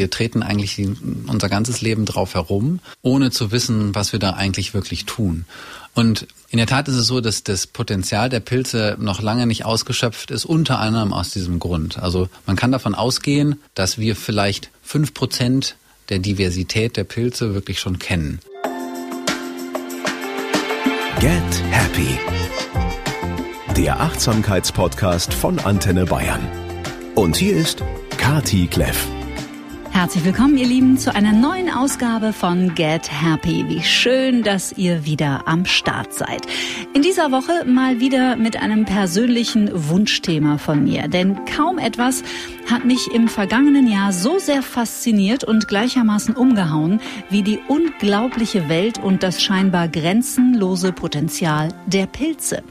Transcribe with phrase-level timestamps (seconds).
[0.00, 0.80] Wir treten eigentlich
[1.26, 5.44] unser ganzes Leben drauf herum, ohne zu wissen, was wir da eigentlich wirklich tun.
[5.92, 9.66] Und in der Tat ist es so, dass das Potenzial der Pilze noch lange nicht
[9.66, 11.98] ausgeschöpft ist, unter anderem aus diesem Grund.
[11.98, 15.76] Also man kann davon ausgehen, dass wir vielleicht fünf Prozent
[16.08, 18.40] der Diversität der Pilze wirklich schon kennen.
[21.20, 22.18] Get Happy.
[23.76, 26.40] Der Achtsamkeitspodcast von Antenne Bayern.
[27.14, 27.84] Und hier ist
[28.16, 29.06] Kati Kleff.
[29.92, 33.64] Herzlich willkommen, ihr Lieben, zu einer neuen Ausgabe von Get Happy.
[33.68, 36.46] Wie schön, dass ihr wieder am Start seid.
[36.94, 41.08] In dieser Woche mal wieder mit einem persönlichen Wunschthema von mir.
[41.08, 42.22] Denn kaum etwas
[42.70, 48.98] hat mich im vergangenen Jahr so sehr fasziniert und gleichermaßen umgehauen wie die unglaubliche Welt
[48.98, 52.62] und das scheinbar grenzenlose Potenzial der Pilze.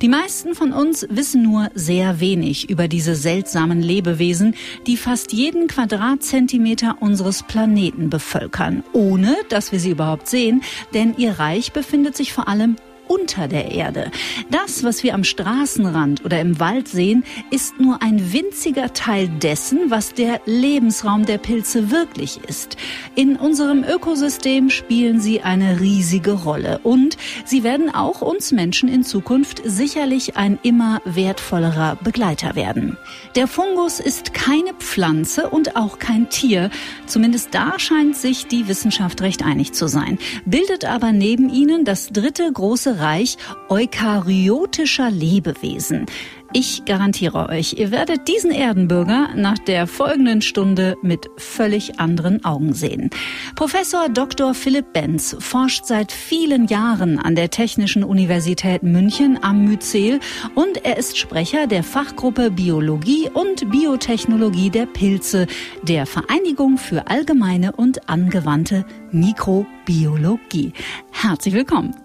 [0.00, 4.54] Die meisten von uns wissen nur sehr wenig über diese seltsamen Lebewesen,
[4.86, 10.62] die fast jeden Quadratzentimeter unseres Planeten bevölkern, ohne dass wir sie überhaupt sehen,
[10.94, 12.76] denn ihr Reich befindet sich vor allem
[13.12, 14.10] unter der Erde.
[14.50, 19.90] Das, was wir am Straßenrand oder im Wald sehen, ist nur ein winziger Teil dessen,
[19.90, 22.76] was der Lebensraum der Pilze wirklich ist.
[23.14, 29.04] In unserem Ökosystem spielen sie eine riesige Rolle und sie werden auch uns Menschen in
[29.04, 32.96] Zukunft sicherlich ein immer wertvollerer Begleiter werden.
[33.34, 36.70] Der Fungus ist keine Pflanze und auch kein Tier.
[37.06, 40.18] Zumindest da scheint sich die Wissenschaft recht einig zu sein.
[40.46, 43.36] Bildet aber neben ihnen das dritte große Bereich
[43.68, 46.06] eukaryotischer Lebewesen.
[46.52, 52.74] Ich garantiere euch, ihr werdet diesen Erdenbürger nach der folgenden Stunde mit völlig anderen Augen
[52.74, 53.10] sehen.
[53.56, 54.54] Professor Dr.
[54.54, 60.20] Philipp Benz forscht seit vielen Jahren an der Technischen Universität München am Myzel
[60.54, 65.48] und er ist Sprecher der Fachgruppe Biologie und Biotechnologie der Pilze
[65.82, 70.72] der Vereinigung für allgemeine und angewandte Mikrobiologie.
[71.10, 72.01] Herzlich willkommen.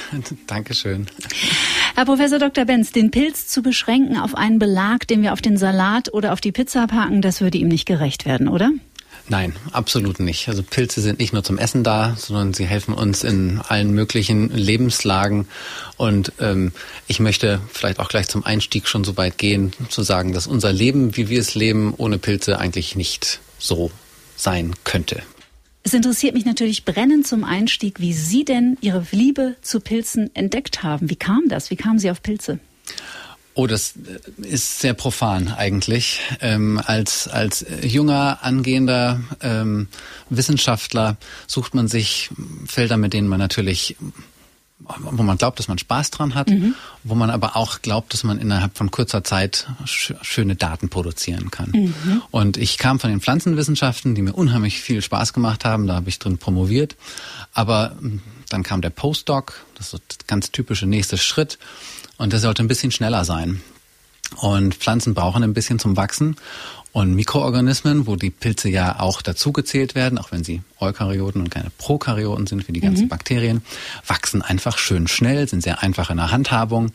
[0.46, 1.06] Dankeschön.
[1.94, 2.64] Herr Professor Dr.
[2.64, 6.40] Benz, den Pilz zu beschränken auf einen Belag, den wir auf den Salat oder auf
[6.40, 8.70] die Pizza packen, das würde ihm nicht gerecht werden, oder?
[9.28, 10.48] Nein, absolut nicht.
[10.48, 14.50] Also Pilze sind nicht nur zum Essen da, sondern sie helfen uns in allen möglichen
[14.50, 15.46] Lebenslagen.
[15.96, 16.72] Und ähm,
[17.06, 20.72] ich möchte vielleicht auch gleich zum Einstieg schon so weit gehen, zu sagen, dass unser
[20.72, 23.92] Leben, wie wir es leben, ohne Pilze eigentlich nicht so
[24.36, 25.22] sein könnte.
[25.84, 30.82] Es interessiert mich natürlich brennend zum Einstieg, wie Sie denn Ihre Liebe zu Pilzen entdeckt
[30.82, 31.10] haben.
[31.10, 31.70] Wie kam das?
[31.70, 32.60] Wie kamen Sie auf Pilze?
[33.54, 36.20] Oh, das äh, ist sehr profan eigentlich.
[36.40, 39.88] Ähm, als, als junger, angehender ähm,
[40.30, 41.16] Wissenschaftler
[41.46, 42.30] sucht man sich
[42.66, 43.96] Felder, mit denen man natürlich
[44.98, 46.74] wo man glaubt, dass man Spaß dran hat, mhm.
[47.04, 51.50] wo man aber auch glaubt, dass man innerhalb von kurzer Zeit sch schöne Daten produzieren
[51.50, 51.70] kann.
[51.72, 52.22] Mhm.
[52.30, 56.08] Und ich kam von den Pflanzenwissenschaften, die mir unheimlich viel Spaß gemacht haben, da habe
[56.08, 56.96] ich drin promoviert.
[57.52, 61.58] Aber hm, dann kam der Postdoc, das ist der ganz typische nächste Schritt,
[62.18, 63.62] und der sollte ein bisschen schneller sein.
[64.36, 66.36] Und Pflanzen brauchen ein bisschen zum Wachsen.
[66.92, 71.70] Und Mikroorganismen, wo die Pilze ja auch dazugezählt werden, auch wenn sie Eukaryoten und keine
[71.78, 73.08] Prokaryoten sind wie die ganzen mhm.
[73.08, 73.62] Bakterien,
[74.06, 76.92] wachsen einfach schön schnell, sind sehr einfach in der Handhabung.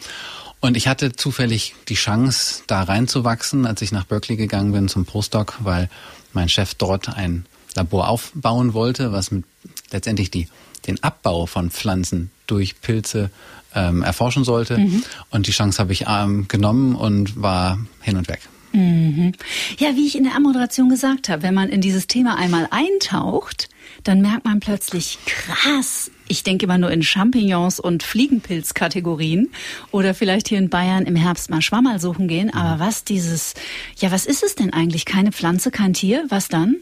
[0.59, 5.05] Und ich hatte zufällig die Chance, da reinzuwachsen, als ich nach Berkeley gegangen bin zum
[5.05, 5.89] Postdoc, weil
[6.31, 9.45] mein Chef dort ein Labor aufbauen wollte, was mit
[9.91, 10.47] letztendlich die,
[10.85, 13.31] den Abbau von Pflanzen durch Pilze
[13.73, 14.77] ähm, erforschen sollte.
[14.77, 15.03] Mhm.
[15.29, 18.41] Und die Chance habe ich ähm, genommen und war hin und weg.
[18.73, 19.33] Mhm.
[19.77, 23.69] Ja, wie ich in der Ammoderation gesagt habe, wenn man in dieses Thema einmal eintaucht,
[24.03, 29.49] dann merkt man plötzlich, krass, ich denke immer nur in Champignons und Fliegenpilzkategorien
[29.91, 32.53] oder vielleicht hier in Bayern im Herbst mal Schwammerl suchen gehen.
[32.53, 32.79] Aber mhm.
[32.79, 33.53] was dieses,
[33.97, 35.05] ja, was ist es denn eigentlich?
[35.05, 36.25] Keine Pflanze, kein Tier?
[36.29, 36.77] Was dann?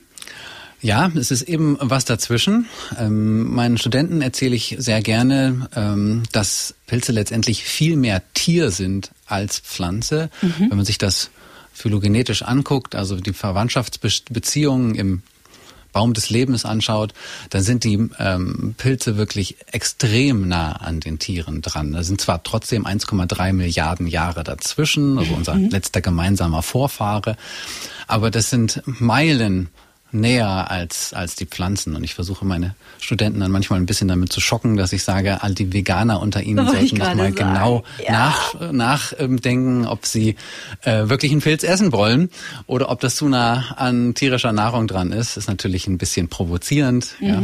[0.81, 2.67] Ja, es ist eben was dazwischen.
[2.99, 9.09] Ähm, meinen Studenten erzähle ich sehr gerne, ähm, dass Pilze letztendlich viel mehr Tier sind
[9.25, 10.29] als Pflanze.
[10.41, 10.69] Mhm.
[10.69, 11.31] Wenn man sich das
[11.75, 15.21] phylogenetisch anguckt, also die Verwandtschaftsbeziehungen im
[15.91, 17.13] Baum des Lebens anschaut,
[17.51, 21.93] dann sind die ähm, Pilze wirklich extrem nah an den Tieren dran.
[21.93, 25.69] Da sind zwar trotzdem 1,3 Milliarden Jahre dazwischen, also unser mhm.
[25.69, 27.37] letzter gemeinsamer Vorfahre,
[28.07, 29.69] aber das sind Meilen
[30.19, 31.95] näher als, als die Pflanzen.
[31.95, 35.43] Und ich versuche meine Studenten dann manchmal ein bisschen damit zu schocken, dass ich sage,
[35.43, 38.11] all die Veganer unter ihnen sollten noch mal genau ja.
[38.11, 40.35] nach, nachdenken, ob sie
[40.81, 42.29] äh, wirklich einen Pilz essen wollen
[42.67, 45.37] oder ob das zu nah an tierischer Nahrung dran ist.
[45.37, 47.15] Ist natürlich ein bisschen provozierend.
[47.19, 47.27] Mhm.
[47.27, 47.43] Ja.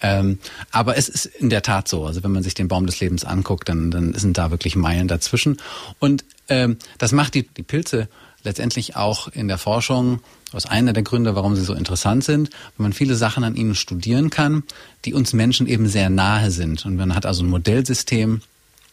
[0.00, 0.38] Ähm,
[0.70, 2.06] aber es ist in der Tat so.
[2.06, 5.08] Also wenn man sich den Baum des Lebens anguckt, dann, dann sind da wirklich Meilen
[5.08, 5.58] dazwischen.
[5.98, 8.08] Und ähm, das macht die, die Pilze
[8.42, 10.20] letztendlich auch in der Forschung
[10.52, 13.74] aus einer der Gründe, warum sie so interessant sind, weil man viele Sachen an ihnen
[13.74, 14.64] studieren kann,
[15.04, 16.84] die uns Menschen eben sehr nahe sind.
[16.84, 18.42] Und man hat also ein Modellsystem,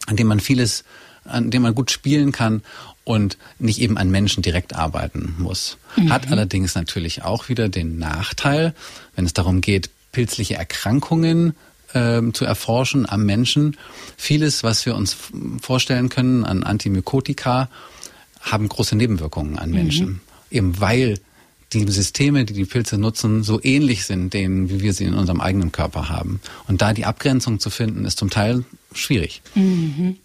[0.08, 0.84] an dem man vieles,
[1.26, 2.64] an dem man gut spielen kann
[3.04, 5.78] und nicht eben an Menschen direkt arbeiten muss.
[5.96, 6.12] Mhm.
[6.12, 8.74] Hat allerdings natürlich auch wieder den Nachteil,
[9.16, 11.56] wenn es darum geht, pilzliche Erkrankungen
[11.94, 13.78] äh, zu erforschen am Menschen.
[14.18, 15.18] Vieles, was wir uns
[15.62, 17.70] vorstellen können an Antimykotika,
[18.42, 20.08] haben große Nebenwirkungen an Menschen.
[20.08, 20.20] Mhm.
[20.52, 21.20] Eben weil
[21.74, 25.40] die Systeme, die die Pilze nutzen, so ähnlich sind denen, wie wir sie in unserem
[25.40, 26.40] eigenen Körper haben.
[26.68, 28.64] Und da die Abgrenzung zu finden, ist zum Teil
[28.94, 29.42] schwierig.
[29.56, 30.18] Mhm.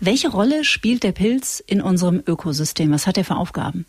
[0.00, 2.90] Welche Rolle spielt der Pilz in unserem Ökosystem?
[2.90, 3.84] Was hat er für Aufgaben?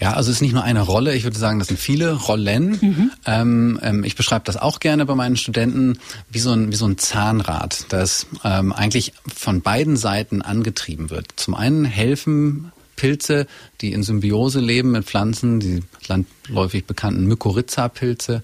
[0.00, 2.78] Ja, also es ist nicht nur eine Rolle, ich würde sagen, das sind viele Rollen.
[2.80, 3.10] Mhm.
[3.26, 5.98] Ähm, ähm, ich beschreibe das auch gerne bei meinen Studenten
[6.30, 11.26] wie so ein, wie so ein Zahnrad, das ähm, eigentlich von beiden Seiten angetrieben wird.
[11.36, 13.46] Zum einen helfen Pilze,
[13.80, 18.42] die in Symbiose leben mit Pflanzen, die landläufig bekannten Mykorrhiza-Pilze,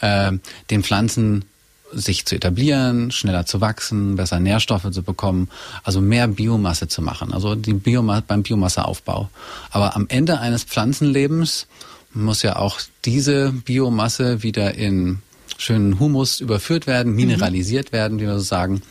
[0.00, 0.32] äh,
[0.70, 1.44] den Pflanzen
[1.92, 5.48] sich zu etablieren, schneller zu wachsen, besser Nährstoffe zu bekommen,
[5.82, 9.28] also mehr Biomasse zu machen, also die Bioma beim Biomasseaufbau.
[9.70, 11.66] Aber am Ende eines Pflanzenlebens
[12.14, 15.18] muss ja auch diese Biomasse wieder in
[15.56, 17.96] schönen Humus überführt werden, mineralisiert mhm.
[17.96, 18.82] werden, wie wir so sagen.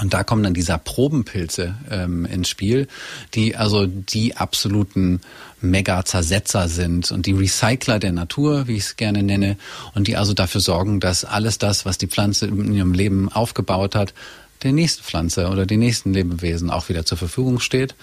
[0.00, 2.86] Und da kommen dann dieser Probenpilze ähm, ins Spiel,
[3.34, 5.20] die also die absoluten
[5.60, 9.56] Mega-Zersetzer sind und die Recycler der Natur, wie ich es gerne nenne,
[9.94, 13.96] und die also dafür sorgen, dass alles das, was die Pflanze in ihrem Leben aufgebaut
[13.96, 14.14] hat,
[14.62, 17.94] der nächsten Pflanze oder den nächsten Lebewesen auch wieder zur Verfügung steht.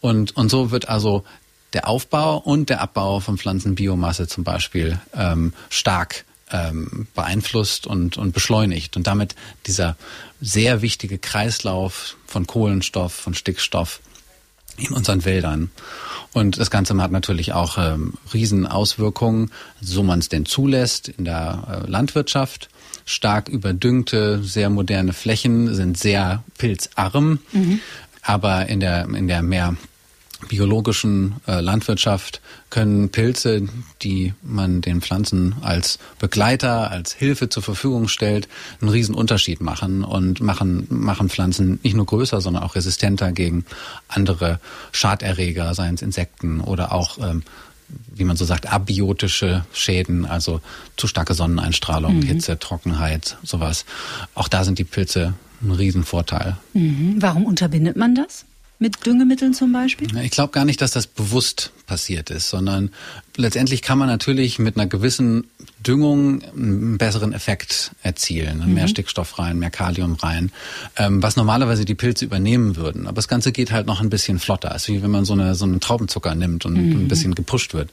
[0.00, 1.24] Und, und so wird also
[1.72, 8.32] der Aufbau und der Abbau von Pflanzenbiomasse zum Beispiel ähm, stark ähm, beeinflusst und, und
[8.32, 8.96] beschleunigt.
[8.96, 9.34] Und damit
[9.66, 9.96] dieser
[10.44, 14.00] sehr wichtige Kreislauf von Kohlenstoff, von Stickstoff
[14.76, 15.70] in unseren Wäldern.
[16.32, 19.50] Und das Ganze hat natürlich auch ähm, Riesenauswirkungen,
[19.80, 22.68] so man es denn zulässt in der äh, Landwirtschaft.
[23.06, 27.38] Stark überdüngte, sehr moderne Flächen sind sehr pilzarm.
[27.52, 27.80] Mhm.
[28.22, 29.76] Aber in der, in der mehr
[30.48, 33.68] biologischen äh, Landwirtschaft können Pilze,
[34.02, 38.48] die man den Pflanzen als Begleiter, als Hilfe zur Verfügung stellt,
[38.80, 43.64] einen riesen Unterschied machen und machen, machen Pflanzen nicht nur größer, sondern auch resistenter gegen
[44.08, 44.60] andere
[44.92, 47.42] Schaderreger, seien es Insekten oder auch ähm,
[48.14, 50.60] wie man so sagt, abiotische Schäden, also
[50.96, 52.22] zu starke Sonneneinstrahlung, mhm.
[52.22, 53.84] Hitze, Trockenheit, sowas.
[54.34, 56.56] Auch da sind die Pilze ein Riesenvorteil.
[56.72, 57.16] Mhm.
[57.18, 58.46] Warum unterbindet man das?
[58.80, 60.08] Mit Düngemitteln zum Beispiel?
[60.18, 62.90] Ich glaube gar nicht, dass das bewusst passiert ist, sondern
[63.36, 65.44] letztendlich kann man natürlich mit einer gewissen
[65.86, 68.62] Düngung einen besseren Effekt erzielen.
[68.66, 68.74] Mhm.
[68.74, 70.50] Mehr Stickstoff rein, mehr Kalium rein,
[70.96, 73.06] ähm, was normalerweise die Pilze übernehmen würden.
[73.06, 74.72] Aber das Ganze geht halt noch ein bisschen flotter.
[74.74, 77.02] Es ist wie wenn man so, eine, so einen Traubenzucker nimmt und mhm.
[77.02, 77.90] ein bisschen gepusht wird.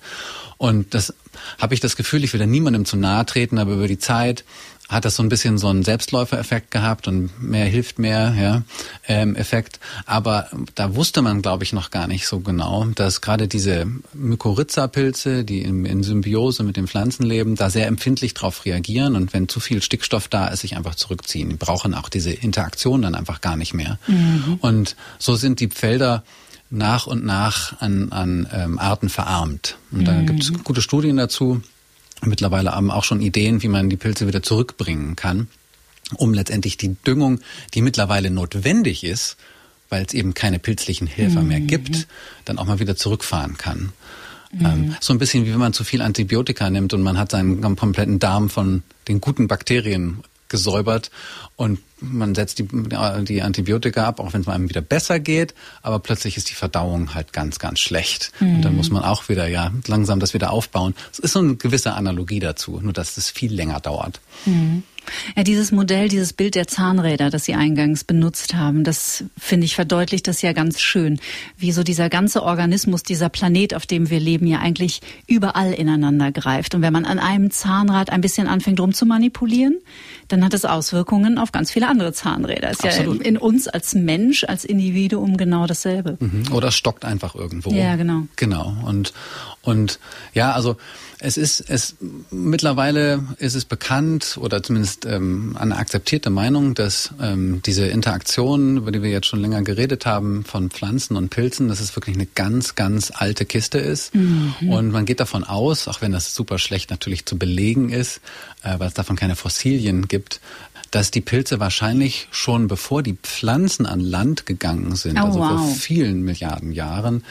[0.57, 1.13] Und das
[1.57, 4.45] habe ich das Gefühl, ich will da niemandem zu nahe treten, aber über die Zeit
[4.91, 8.63] hat das so ein bisschen so einen Selbstläufereffekt gehabt und mehr hilft mehr, ja,
[9.07, 9.79] ähm, Effekt.
[10.05, 15.45] Aber da wusste man, glaube ich, noch gar nicht so genau, dass gerade diese Mykorrhiza-Pilze,
[15.45, 19.47] die in, in, Symbiose mit den Pflanzen leben, da sehr empfindlich drauf reagieren und wenn
[19.47, 21.49] zu viel Stickstoff da ist, sich einfach zurückziehen.
[21.49, 23.97] Die brauchen auch diese Interaktion dann einfach gar nicht mehr.
[24.07, 24.57] Mhm.
[24.59, 26.23] Und so sind die Felder
[26.69, 29.77] nach und nach an, an ähm, Arten verarmt.
[29.91, 30.25] Und da mhm.
[30.25, 31.61] gibt es gute Studien dazu
[32.25, 35.48] mittlerweile haben auch schon Ideen, wie man die Pilze wieder zurückbringen kann,
[36.15, 37.39] um letztendlich die Düngung,
[37.74, 39.38] die mittlerweile notwendig ist,
[39.89, 41.48] weil es eben keine pilzlichen Helfer mhm.
[41.48, 42.07] mehr gibt,
[42.46, 43.91] dann auch mal wieder zurückfahren kann.
[44.51, 44.65] Mhm.
[44.65, 47.62] Ähm, so ein bisschen wie wenn man zu viel Antibiotika nimmt und man hat seinen
[47.75, 51.10] kompletten Darm von den guten Bakterien gesäubert
[51.55, 52.67] und man setzt die,
[53.24, 57.13] die Antibiotika ab, auch wenn es einem wieder besser geht, aber plötzlich ist die Verdauung
[57.13, 58.31] halt ganz, ganz schlecht.
[58.39, 58.55] Mhm.
[58.55, 60.96] Und dann muss man auch wieder, ja, langsam das wieder aufbauen.
[61.12, 64.20] Es ist so eine gewisse Analogie dazu, nur dass es viel länger dauert.
[64.46, 64.84] Mhm.
[65.36, 69.75] Ja, dieses Modell, dieses Bild der Zahnräder, das Sie eingangs benutzt haben, das finde ich
[69.75, 71.20] verdeutlicht das ja ganz schön,
[71.58, 76.31] wie so dieser ganze Organismus, dieser Planet, auf dem wir leben, ja eigentlich überall ineinander
[76.31, 76.75] greift.
[76.75, 79.77] Und wenn man an einem Zahnrad ein bisschen anfängt rum zu manipulieren,
[80.27, 82.72] dann hat es Auswirkungen auf ganz viele andere Zahnräder.
[82.72, 83.20] Ist Absolut.
[83.20, 86.17] ja in uns als Mensch, als Individuum genau dasselbe.
[86.20, 86.53] Mhm.
[86.53, 87.72] Oder stockt einfach irgendwo.
[87.72, 88.27] Ja, genau.
[88.36, 88.74] Genau.
[88.86, 89.13] Und,
[89.62, 90.00] und
[90.34, 90.77] ja, also
[91.22, 91.96] es ist es
[92.31, 98.77] mittlerweile ist es bekannt oder zumindest ist ähm, eine akzeptierte Meinung, dass ähm, diese Interaktion,
[98.77, 102.15] über die wir jetzt schon länger geredet haben, von Pflanzen und Pilzen, dass es wirklich
[102.15, 104.13] eine ganz, ganz alte Kiste ist.
[104.13, 104.53] Mhm.
[104.67, 108.21] Und man geht davon aus, auch wenn das super schlecht natürlich zu belegen ist,
[108.63, 110.41] äh, weil es davon keine Fossilien gibt,
[110.91, 115.48] dass die Pilze wahrscheinlich schon bevor die Pflanzen an Land gegangen sind, oh, also wow.
[115.48, 117.24] vor vielen Milliarden Jahren,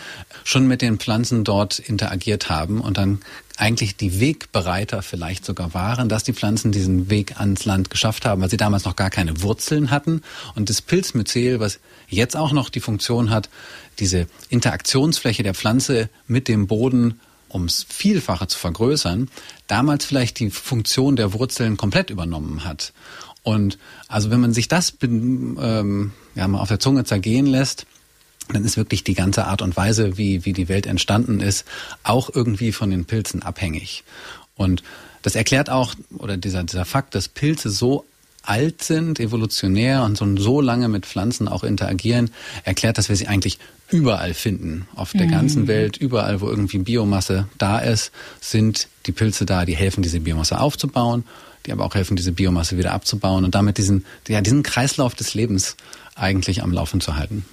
[0.44, 3.20] schon mit den Pflanzen dort interagiert haben und dann
[3.60, 8.40] eigentlich die Wegbereiter vielleicht sogar waren, dass die Pflanzen diesen Weg ans Land geschafft haben,
[8.40, 10.22] weil sie damals noch gar keine Wurzeln hatten.
[10.54, 13.50] Und das Pilzmyzel, was jetzt auch noch die Funktion hat,
[13.98, 17.20] diese Interaktionsfläche der Pflanze mit dem Boden
[17.52, 19.28] ums Vielfache zu vergrößern,
[19.66, 22.92] damals vielleicht die Funktion der Wurzeln komplett übernommen hat.
[23.42, 27.86] Und also wenn man sich das ähm, ja, mal auf der Zunge zergehen lässt,
[28.54, 31.64] dann ist wirklich die ganze Art und Weise, wie, wie die Welt entstanden ist,
[32.02, 34.04] auch irgendwie von den Pilzen abhängig.
[34.56, 34.82] Und
[35.22, 38.04] das erklärt auch, oder dieser, dieser Fakt, dass Pilze so
[38.42, 42.30] alt sind, evolutionär und so, so lange mit Pflanzen auch interagieren,
[42.64, 43.58] erklärt, dass wir sie eigentlich
[43.90, 44.86] überall finden.
[44.94, 45.30] Auf der mhm.
[45.30, 50.20] ganzen Welt, überall, wo irgendwie Biomasse da ist, sind die Pilze da, die helfen, diese
[50.20, 51.24] Biomasse aufzubauen
[51.66, 55.34] die aber auch helfen, diese Biomasse wieder abzubauen und damit diesen, ja, diesen Kreislauf des
[55.34, 55.76] Lebens
[56.14, 57.44] eigentlich am Laufen zu halten.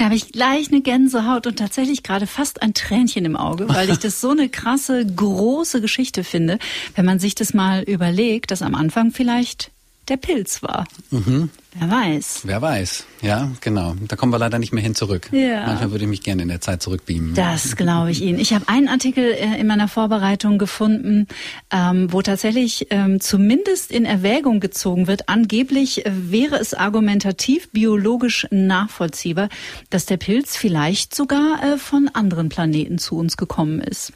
[0.00, 3.90] Da habe ich gleich eine Gänsehaut und tatsächlich gerade fast ein Tränchen im Auge, weil
[3.90, 6.58] ich das so eine krasse, große Geschichte finde,
[6.94, 9.72] wenn man sich das mal überlegt, dass am Anfang vielleicht
[10.10, 10.86] der Pilz war.
[11.10, 11.50] Mhm.
[11.78, 12.40] Wer weiß.
[12.44, 13.94] Wer weiß, ja, genau.
[14.08, 15.28] Da kommen wir leider nicht mehr hin zurück.
[15.30, 15.66] Ja.
[15.66, 17.34] Manchmal würde ich mich gerne in der Zeit zurückbeamen.
[17.34, 18.40] Das glaube ich Ihnen.
[18.40, 21.28] Ich habe einen Artikel äh, in meiner Vorbereitung gefunden,
[21.70, 28.48] ähm, wo tatsächlich ähm, zumindest in Erwägung gezogen wird, angeblich äh, wäre es argumentativ biologisch
[28.50, 29.48] nachvollziehbar,
[29.90, 34.12] dass der Pilz vielleicht sogar äh, von anderen Planeten zu uns gekommen ist.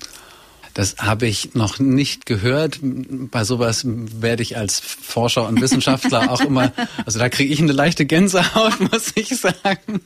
[0.74, 2.80] Das habe ich noch nicht gehört.
[2.82, 6.72] Bei sowas werde ich als Forscher und Wissenschaftler auch immer,
[7.06, 10.00] also da kriege ich eine leichte Gänsehaut, muss ich sagen.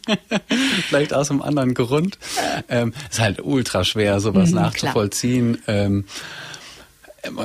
[0.88, 2.18] Vielleicht aus einem anderen Grund.
[2.68, 5.58] Ähm, ist halt ultra schwer, sowas mhm, nachzuvollziehen.
[5.66, 6.04] Ähm,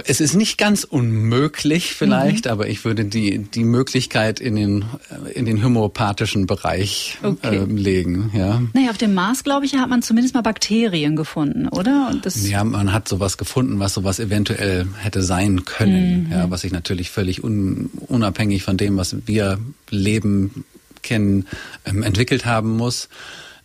[0.05, 2.51] es ist nicht ganz unmöglich vielleicht, mhm.
[2.51, 4.85] aber ich würde die, die Möglichkeit in den,
[5.33, 7.57] in den homöopathischen Bereich okay.
[7.57, 8.31] äh, legen.
[8.33, 8.61] Ja.
[8.73, 12.09] Naja, auf dem Mars, glaube ich, hat man zumindest mal Bakterien gefunden, oder?
[12.11, 16.31] Und das ja, man hat sowas gefunden, was sowas eventuell hätte sein können, mhm.
[16.31, 19.59] ja, was sich natürlich völlig un, unabhängig von dem, was wir
[19.89, 20.65] leben,
[21.01, 21.47] kennen,
[21.85, 23.09] ähm, entwickelt haben muss.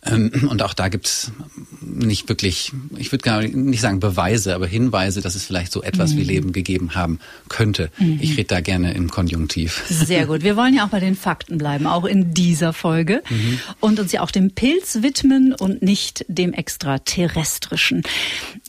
[0.05, 1.31] Ähm, und auch da gibt's
[1.81, 6.13] nicht wirklich, ich würde gar nicht sagen Beweise, aber Hinweise, dass es vielleicht so etwas
[6.13, 6.17] mhm.
[6.17, 7.91] wie Leben gegeben haben könnte.
[7.97, 8.19] Mhm.
[8.21, 9.83] Ich rede da gerne im Konjunktiv.
[9.89, 10.43] Sehr gut.
[10.43, 13.23] Wir wollen ja auch bei den Fakten bleiben, auch in dieser Folge.
[13.29, 13.59] Mhm.
[13.79, 18.03] Und uns ja auch dem Pilz widmen und nicht dem Extraterrestrischen.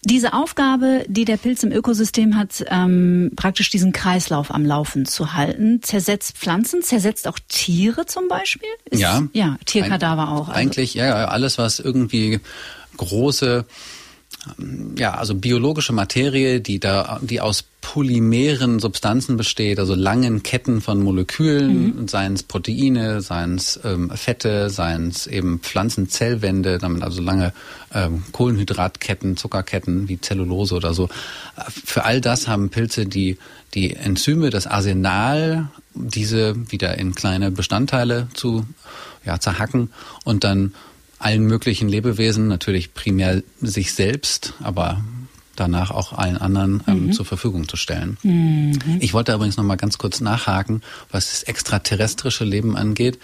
[0.02, 5.34] Diese Aufgabe, die der Pilz im Ökosystem hat, ähm, praktisch diesen Kreislauf am Laufen zu
[5.34, 8.68] halten, zersetzt Pflanzen, zersetzt auch Tiere zum Beispiel?
[8.90, 9.22] Ist, ja.
[9.32, 10.48] Ja, Tierkadaver auch.
[10.48, 10.52] Also.
[10.52, 12.40] Eigentlich, ja, alles, was irgendwie
[12.96, 13.64] große
[14.96, 21.02] ja, also biologische Materie, die da, die aus polymeren Substanzen besteht, also langen Ketten von
[21.02, 22.08] Molekülen, mhm.
[22.08, 27.52] seien es Proteine, seien es ähm, Fette, seien es eben Pflanzenzellwände, damit also lange
[27.92, 31.08] ähm, Kohlenhydratketten, Zuckerketten wie Zellulose oder so.
[31.68, 33.36] Für all das haben Pilze die,
[33.74, 38.64] die Enzyme, das Arsenal, diese wieder in kleine Bestandteile zu
[39.24, 39.90] ja, zerhacken
[40.24, 40.72] und dann
[41.20, 45.04] allen möglichen Lebewesen, natürlich primär sich selbst, aber
[45.60, 47.12] danach auch allen anderen ähm, mhm.
[47.12, 48.16] zur Verfügung zu stellen.
[48.22, 48.78] Mhm.
[49.00, 53.18] Ich wollte übrigens noch mal ganz kurz nachhaken, was das extraterrestrische Leben angeht.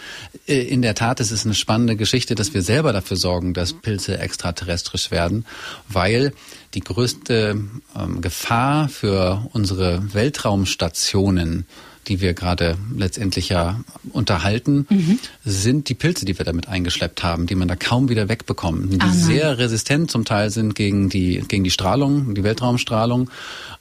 [0.47, 3.73] Äh, in der Tat ist es eine spannende Geschichte, dass wir selber dafür sorgen, dass
[3.73, 5.47] Pilze extraterrestrisch werden,
[5.89, 6.33] weil
[6.75, 7.59] die größte
[7.99, 11.65] ähm, Gefahr für unsere Weltraumstationen
[12.09, 13.81] die wir gerade letztendlich ja
[14.13, 15.19] unterhalten, mhm.
[15.45, 19.01] sind die Pilze, die wir damit eingeschleppt haben, die man da kaum wieder wegbekommt, die
[19.01, 23.31] ah, sehr resistent zum Teil sind gegen die gegen die Strahlung, die Weltraumstrahlung.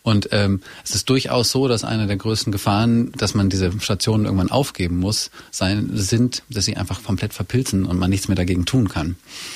[0.02, 4.26] Und ähm, es ist durchaus so, dass eine der größten Gefahren, dass man diese Stationen
[4.26, 8.66] irgendwann aufgeben muss, sein, sind, dass sie einfach komplett verpilzen und man nichts mehr dagegen
[8.66, 9.16] tun kann.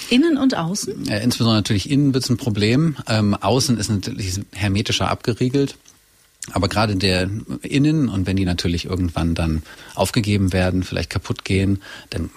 [0.09, 1.07] Innen und außen?
[1.07, 2.95] Äh, insbesondere natürlich innen wird es ein Problem.
[3.07, 5.75] Ähm, außen ist natürlich hermetischer abgeriegelt.
[6.53, 7.29] Aber gerade der
[7.61, 9.63] Innen und wenn die natürlich irgendwann dann
[9.95, 12.29] aufgegeben werden, vielleicht kaputt gehen, dann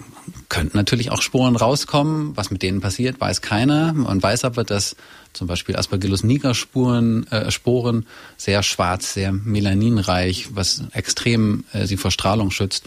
[0.49, 2.35] könnten natürlich auch Sporen rauskommen.
[2.35, 3.93] Was mit denen passiert, weiß keiner.
[3.93, 4.95] Man weiß aber, dass
[5.33, 8.05] zum Beispiel Aspergillus niger Spuren, äh, Sporen
[8.37, 12.85] sehr schwarz, sehr melaninreich, was extrem äh, sie vor Strahlung schützt,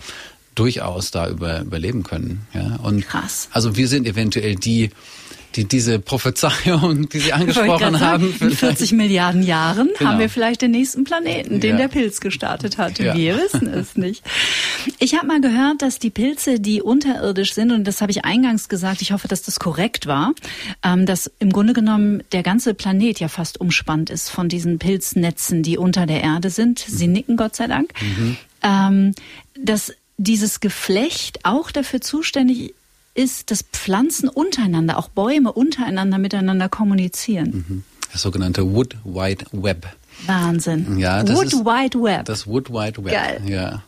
[0.54, 2.46] durchaus da über, überleben können.
[2.54, 2.76] Ja?
[2.82, 3.48] Und Krass.
[3.52, 4.90] Also wir sind eventuell die
[5.56, 8.34] die diese Prophezeiung, die Sie angesprochen haben.
[8.40, 10.10] in 40 Milliarden Jahren genau.
[10.10, 11.76] haben wir vielleicht den nächsten Planeten, den ja.
[11.76, 12.98] der Pilz gestartet hat.
[12.98, 13.14] Ja.
[13.14, 14.22] Wir wissen es nicht.
[14.98, 18.68] Ich habe mal gehört, dass die Pilze, die unterirdisch sind, und das habe ich eingangs
[18.68, 20.32] gesagt, ich hoffe, dass das korrekt war,
[20.82, 25.62] ähm, dass im Grunde genommen der ganze Planet ja fast umspannt ist von diesen Pilznetzen,
[25.62, 26.78] die unter der Erde sind.
[26.78, 27.90] Sie nicken, Gott sei Dank.
[28.00, 28.36] Mhm.
[28.62, 29.14] Ähm,
[29.58, 32.74] dass dieses Geflecht auch dafür zuständig
[33.16, 37.64] ist, dass Pflanzen untereinander, auch Bäume untereinander miteinander kommunizieren.
[37.68, 37.84] Mhm.
[38.12, 39.86] Das sogenannte Wood Wide Web.
[40.26, 40.98] Wahnsinn.
[40.98, 42.24] Ja, das Wood ist, Wide Web.
[42.24, 43.12] Das Wood Wide Web.
[43.12, 43.42] Geil.
[43.46, 43.82] Ja.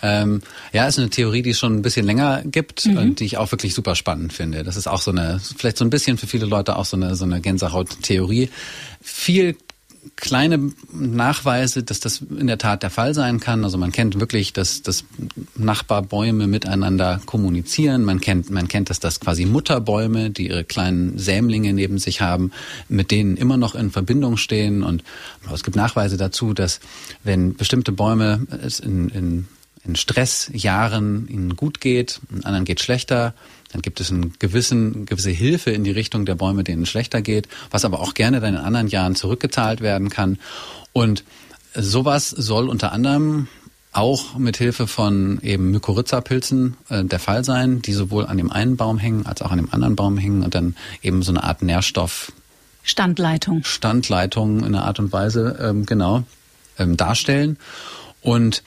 [0.00, 0.42] Ähm,
[0.72, 2.98] ja, ist eine Theorie, die es schon ein bisschen länger gibt mhm.
[2.98, 4.62] und die ich auch wirklich super spannend finde.
[4.62, 7.16] Das ist auch so eine, vielleicht so ein bisschen für viele Leute auch so eine,
[7.16, 8.48] so eine Gänsehaut-Theorie.
[9.00, 9.56] Viel
[10.16, 13.64] kleine Nachweise, dass das in der Tat der Fall sein kann.
[13.64, 15.04] Also man kennt wirklich, dass, dass
[15.56, 18.04] Nachbarbäume miteinander kommunizieren.
[18.04, 22.50] Man kennt, man kennt, dass das quasi Mutterbäume, die ihre kleinen Sämlinge neben sich haben,
[22.88, 24.82] mit denen immer noch in Verbindung stehen.
[24.82, 25.04] Und
[25.52, 26.80] es gibt Nachweise dazu, dass
[27.24, 28.46] wenn bestimmte Bäume
[28.82, 29.48] in, in,
[29.84, 33.34] in Stressjahren ihnen gut geht, anderen geht schlechter,
[33.70, 37.22] dann gibt es einen gewissen, gewisse Hilfe in die Richtung der Bäume, denen es schlechter
[37.22, 40.38] geht, was aber auch gerne dann in anderen Jahren zurückgezahlt werden kann.
[40.92, 41.24] Und
[41.74, 43.48] sowas soll unter anderem
[43.92, 48.76] auch mit Hilfe von eben Mykorrhiza-Pilzen äh, der Fall sein, die sowohl an dem einen
[48.76, 51.62] Baum hängen als auch an dem anderen Baum hängen und dann eben so eine Art
[51.62, 52.32] Nährstoff
[52.82, 53.64] Standleitung.
[53.64, 56.24] Standleitung in einer Art und Weise ähm, genau
[56.78, 57.58] ähm, darstellen.
[58.22, 58.62] Und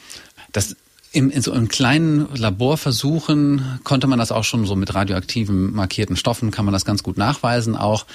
[0.51, 0.75] das
[1.13, 6.15] in, in so in kleinen Laborversuchen konnte man das auch schon so mit radioaktiven markierten
[6.15, 8.05] Stoffen kann man das ganz gut nachweisen auch.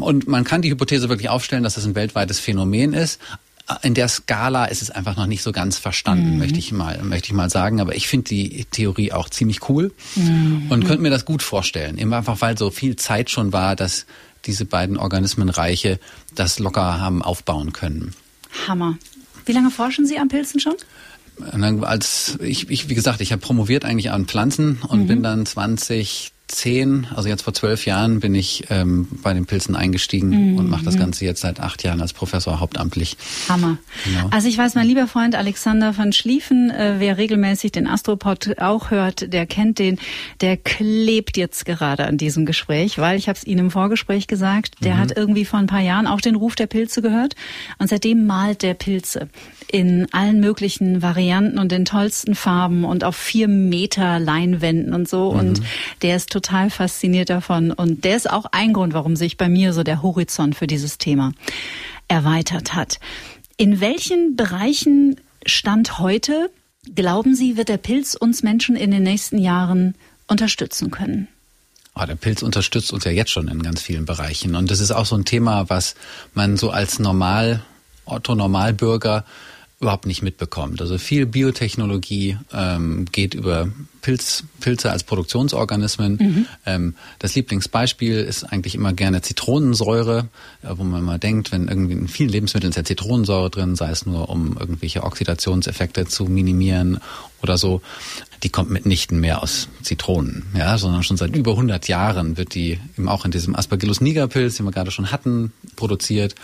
[0.00, 3.20] Und man kann die Hypothese wirklich aufstellen, dass das ein weltweites Phänomen ist.
[3.82, 6.38] In der Skala ist es einfach noch nicht so ganz verstanden, mhm.
[6.38, 7.78] möchte ich mal, möchte ich mal sagen.
[7.78, 10.68] Aber ich finde die Theorie auch ziemlich cool mhm.
[10.70, 11.98] und könnte mir das gut vorstellen.
[11.98, 14.06] Eben einfach, weil so viel Zeit schon war, dass
[14.46, 16.00] diese beiden Organismenreiche
[16.34, 18.14] das locker haben aufbauen können.
[18.66, 18.96] Hammer.
[19.44, 20.76] Wie lange forschen Sie an Pilzen schon?
[21.84, 25.06] Als ich, ich wie gesagt, ich habe promoviert eigentlich an Pflanzen und mhm.
[25.06, 29.76] bin dann 20 zehn, also jetzt vor zwölf Jahren, bin ich ähm, bei den Pilzen
[29.76, 30.58] eingestiegen mhm.
[30.58, 33.16] und mache das Ganze jetzt seit acht Jahren als Professor hauptamtlich.
[33.48, 33.78] Hammer.
[34.04, 34.28] Genau.
[34.30, 38.90] Also ich weiß, mein lieber Freund Alexander van Schlieffen, äh, wer regelmäßig den Astropod auch
[38.90, 39.98] hört, der kennt den,
[40.40, 44.76] der klebt jetzt gerade an diesem Gespräch, weil ich habe es Ihnen im Vorgespräch gesagt,
[44.82, 44.98] der mhm.
[44.98, 47.36] hat irgendwie vor ein paar Jahren auch den Ruf der Pilze gehört
[47.78, 49.28] und seitdem malt der Pilze
[49.70, 55.32] in allen möglichen Varianten und den tollsten Farben und auf vier Meter Leinwänden und so
[55.32, 55.38] mhm.
[55.38, 55.62] und
[56.00, 57.72] der ist total fasziniert davon.
[57.72, 60.98] Und der ist auch ein Grund, warum sich bei mir so der Horizont für dieses
[60.98, 61.32] Thema
[62.06, 63.00] erweitert hat.
[63.56, 66.50] In welchen Bereichen Stand heute,
[66.94, 69.94] glauben Sie, wird der Pilz uns Menschen in den nächsten Jahren
[70.28, 71.26] unterstützen können?
[71.96, 74.54] Oh, der Pilz unterstützt uns ja jetzt schon in ganz vielen Bereichen.
[74.54, 75.96] Und das ist auch so ein Thema, was
[76.34, 77.62] man so als Normal,
[78.04, 79.24] Otto Normalbürger
[79.80, 80.80] überhaupt nicht mitbekommt.
[80.80, 83.68] Also viel Biotechnologie ähm, geht über
[84.00, 86.16] Pilz, Pilze als Produktionsorganismen.
[86.20, 86.46] Mhm.
[86.66, 90.28] Ähm, das Lieblingsbeispiel ist eigentlich immer gerne Zitronensäure,
[90.62, 93.90] äh, wo man mal denkt, wenn irgendwie in vielen Lebensmitteln ist ja Zitronensäure drin, sei
[93.90, 97.00] es nur um irgendwelche Oxidationseffekte zu minimieren
[97.42, 97.80] oder so
[98.42, 102.78] die kommt mitnichten mehr aus Zitronen, ja, sondern schon seit über 100 Jahren wird die
[102.96, 106.34] eben auch in diesem Aspergillus niger-Pilz, den wir gerade schon hatten, produziert.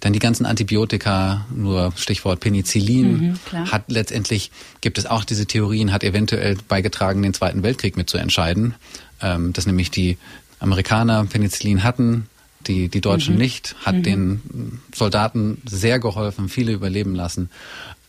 [0.00, 5.92] Dann die ganzen Antibiotika, nur Stichwort Penicillin, mhm, hat letztendlich, gibt es auch diese Theorien,
[5.92, 8.74] hat eventuell beigetragen, den Zweiten Weltkrieg mitzuentscheiden,
[9.22, 10.18] ähm, dass nämlich die
[10.60, 12.28] Amerikaner Penicillin hatten,
[12.66, 13.40] die, die Deutschen mhm.
[13.40, 14.02] nicht, hat mhm.
[14.02, 17.50] den Soldaten sehr geholfen, viele überleben lassen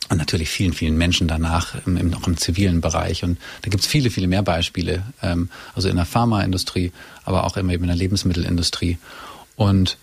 [0.10, 3.24] und natürlich vielen, vielen Menschen danach, im, im, auch im zivilen Bereich.
[3.24, 6.92] Und da gibt's viele, viele mehr Beispiele, ähm, also in der Pharmaindustrie,
[7.26, 8.98] aber auch immer eben in der Lebensmittelindustrie.
[9.56, 9.98] Und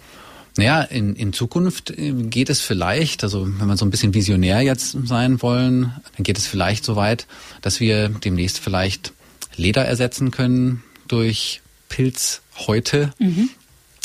[0.56, 4.62] naja, in, in Zukunft äh, geht es vielleicht, also wenn wir so ein bisschen visionär
[4.62, 7.26] jetzt sein wollen, dann geht es vielleicht so weit,
[7.62, 9.12] dass wir demnächst vielleicht
[9.56, 13.12] Leder ersetzen können durch Pilzhäute.
[13.18, 13.50] Mhm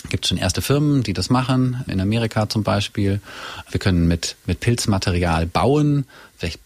[0.09, 3.21] gibt schon erste Firmen, die das machen, in Amerika zum Beispiel.
[3.69, 6.05] Wir können mit, mit Pilzmaterial bauen.
[6.37, 6.59] Vielleicht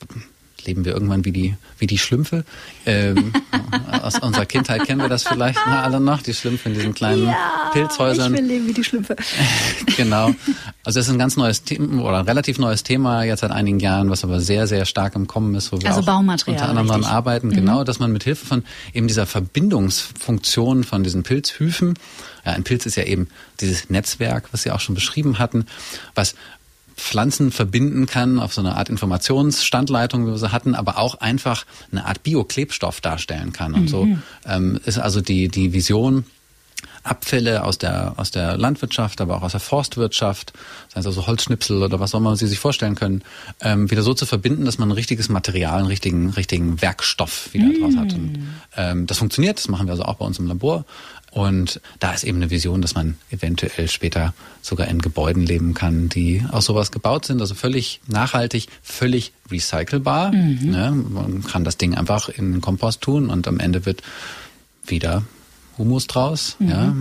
[0.67, 2.45] leben wir irgendwann wie die, wie die Schlümpfe.
[2.85, 3.33] Ähm,
[4.01, 7.25] aus unserer Kindheit kennen wir das vielleicht na, alle noch, die Schlümpfe in diesen kleinen
[7.25, 8.33] ja, Pilzhäusern.
[8.33, 9.15] Ich will leben wie die Schlümpfe.
[9.97, 10.27] genau.
[10.83, 13.79] Also das ist ein ganz neues Thema oder ein relativ neues Thema jetzt seit einigen
[13.79, 16.87] Jahren, was aber sehr, sehr stark im Kommen ist, wo wir also auch unter anderem
[16.87, 17.47] daran arbeiten.
[17.47, 17.53] Mhm.
[17.53, 21.95] Genau, dass man mit Hilfe von eben dieser Verbindungsfunktion von diesen Pilzhüfen
[22.45, 23.27] ja, ein Pilz ist ja eben
[23.59, 25.65] dieses Netzwerk, was Sie auch schon beschrieben hatten,
[26.13, 26.35] was
[26.95, 31.65] Pflanzen verbinden kann auf so eine Art Informationsstandleitung, wie wir sie hatten, aber auch einfach
[31.91, 33.73] eine Art Bioklebstoff darstellen kann.
[33.73, 33.87] Und mhm.
[33.87, 34.07] so
[34.45, 36.25] ähm, ist also die, die Vision,
[37.05, 40.53] Abfälle aus der, aus der Landwirtschaft, aber auch aus der Forstwirtschaft,
[40.91, 43.21] sei es also Holzschnipsel oder was auch immer Sie sich vorstellen können,
[43.61, 47.67] ähm, wieder so zu verbinden, dass man ein richtiges Material, einen richtigen, richtigen Werkstoff wieder
[47.67, 47.81] mm.
[47.81, 48.13] draus hat.
[48.13, 48.39] Und,
[48.75, 50.85] ähm, das funktioniert, das machen wir also auch bei uns im Labor.
[51.35, 56.07] Und da ist eben eine Vision, dass man eventuell später sogar in Gebäuden leben kann,
[56.07, 60.31] die aus sowas gebaut sind, also völlig nachhaltig, völlig recycelbar.
[60.31, 60.71] Mhm.
[60.71, 60.91] Ne?
[60.91, 64.01] Man kann das Ding einfach in den Kompost tun und am Ende wird
[64.87, 65.23] wieder
[65.77, 66.55] Humus draus.
[66.59, 66.69] Mhm.
[66.69, 66.95] Ja.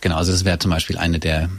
[0.00, 1.50] Genau, also das wäre zum Beispiel eine der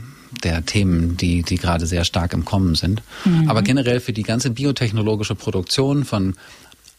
[0.43, 3.03] der Themen, die, die gerade sehr stark im Kommen sind.
[3.23, 3.51] Mhm.
[3.51, 6.33] Aber generell für die ganze biotechnologische Produktion von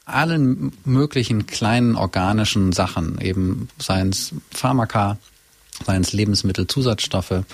[0.05, 5.19] allen möglichen kleinen organischen Sachen, eben seien es Pharmaka,
[5.87, 7.45] seien es Lebensmittelzusatzstoffe,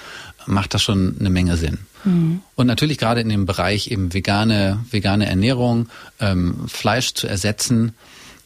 [0.47, 1.79] macht das schon eine Menge Sinn.
[2.05, 2.43] Mhm.
[2.57, 7.93] Und natürlich gerade in dem Bereich eben vegane, vegane Ernährung, ähm, Fleisch zu ersetzen,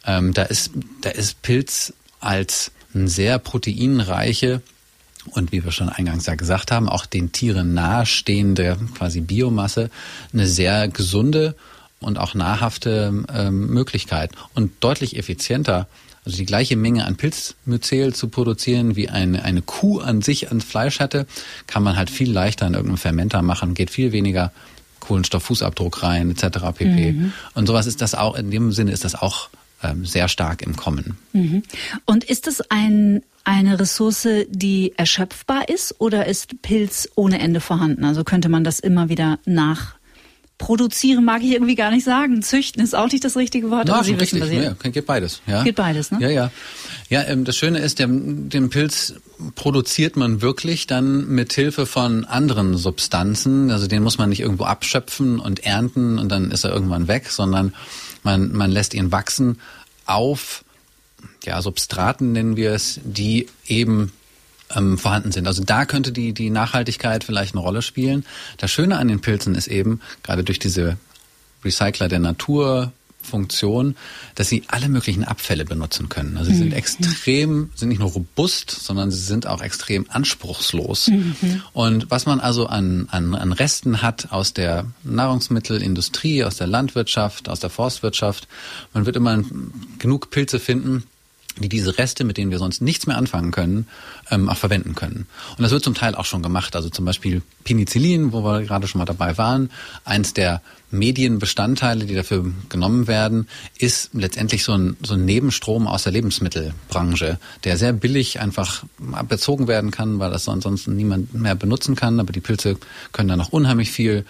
[0.06, 4.60] ähm, da ist, da ist Pilz als eine sehr proteinreiche
[5.30, 9.90] und wie wir schon eingangs ja gesagt haben, auch den Tieren nahestehende quasi Biomasse
[10.32, 11.54] eine sehr gesunde
[12.04, 15.88] und auch nahrhafte ähm, Möglichkeit und deutlich effizienter.
[16.24, 20.60] Also die gleiche Menge an Pilzmyzel zu produzieren, wie eine, eine Kuh an sich an
[20.60, 21.26] Fleisch hatte,
[21.66, 24.50] kann man halt viel leichter in irgendeinem Fermenter machen, geht viel weniger
[25.00, 26.58] Kohlenstofffußabdruck rein, etc.
[26.74, 27.12] pp.
[27.12, 27.32] Mhm.
[27.54, 29.50] Und sowas ist das auch, in dem Sinne ist das auch
[29.82, 31.18] ähm, sehr stark im Kommen.
[31.32, 31.62] Mhm.
[32.06, 38.04] Und ist es ein, eine Ressource, die erschöpfbar ist oder ist Pilz ohne Ende vorhanden?
[38.04, 39.94] Also könnte man das immer wieder nach
[40.64, 42.42] Produzieren mag ich irgendwie gar nicht sagen.
[42.42, 43.84] Züchten ist auch nicht das richtige Wort.
[43.86, 44.62] Na, aber Sie wissen, richtig.
[44.62, 45.42] Ja, geht beides.
[45.46, 45.62] Ja.
[45.62, 46.18] Geht beides, ne?
[46.20, 46.50] Ja, ja.
[47.10, 49.14] Ja, ähm, das Schöne ist, der, den Pilz
[49.56, 53.70] produziert man wirklich dann mit Hilfe von anderen Substanzen.
[53.70, 57.28] Also den muss man nicht irgendwo abschöpfen und ernten und dann ist er irgendwann weg,
[57.28, 57.74] sondern
[58.22, 59.60] man, man lässt ihn wachsen
[60.06, 60.64] auf
[61.44, 64.12] ja, Substraten nennen wir es, die eben
[64.74, 65.46] ähm, vorhanden sind.
[65.46, 68.24] Also da könnte die, die Nachhaltigkeit vielleicht eine Rolle spielen.
[68.58, 70.96] Das Schöne an den Pilzen ist eben, gerade durch diese
[71.64, 72.92] Recycler der Natur,
[73.24, 73.96] Funktion,
[74.34, 76.36] dass sie alle möglichen Abfälle benutzen können.
[76.36, 76.74] Also sie sind mhm.
[76.74, 81.08] extrem, sind nicht nur robust, sondern sie sind auch extrem anspruchslos.
[81.08, 81.62] Mhm.
[81.72, 87.48] Und was man also an, an, an Resten hat aus der Nahrungsmittelindustrie, aus der Landwirtschaft,
[87.48, 88.46] aus der Forstwirtschaft,
[88.92, 89.42] man wird immer
[89.98, 91.04] genug Pilze finden,
[91.56, 93.86] die diese Reste, mit denen wir sonst nichts mehr anfangen können,
[94.30, 95.26] ähm, auch verwenden können.
[95.56, 96.74] Und das wird zum Teil auch schon gemacht.
[96.76, 99.70] Also zum Beispiel Penicillin, wo wir gerade schon mal dabei waren.
[100.04, 106.04] Eins der Medienbestandteile, die dafür genommen werden, ist letztendlich so ein, so ein Nebenstrom aus
[106.04, 108.84] der Lebensmittelbranche, der sehr billig einfach
[109.28, 112.20] bezogen werden kann, weil das ansonsten niemand mehr benutzen kann.
[112.20, 112.76] Aber die Pilze
[113.12, 114.24] können da noch unheimlich viel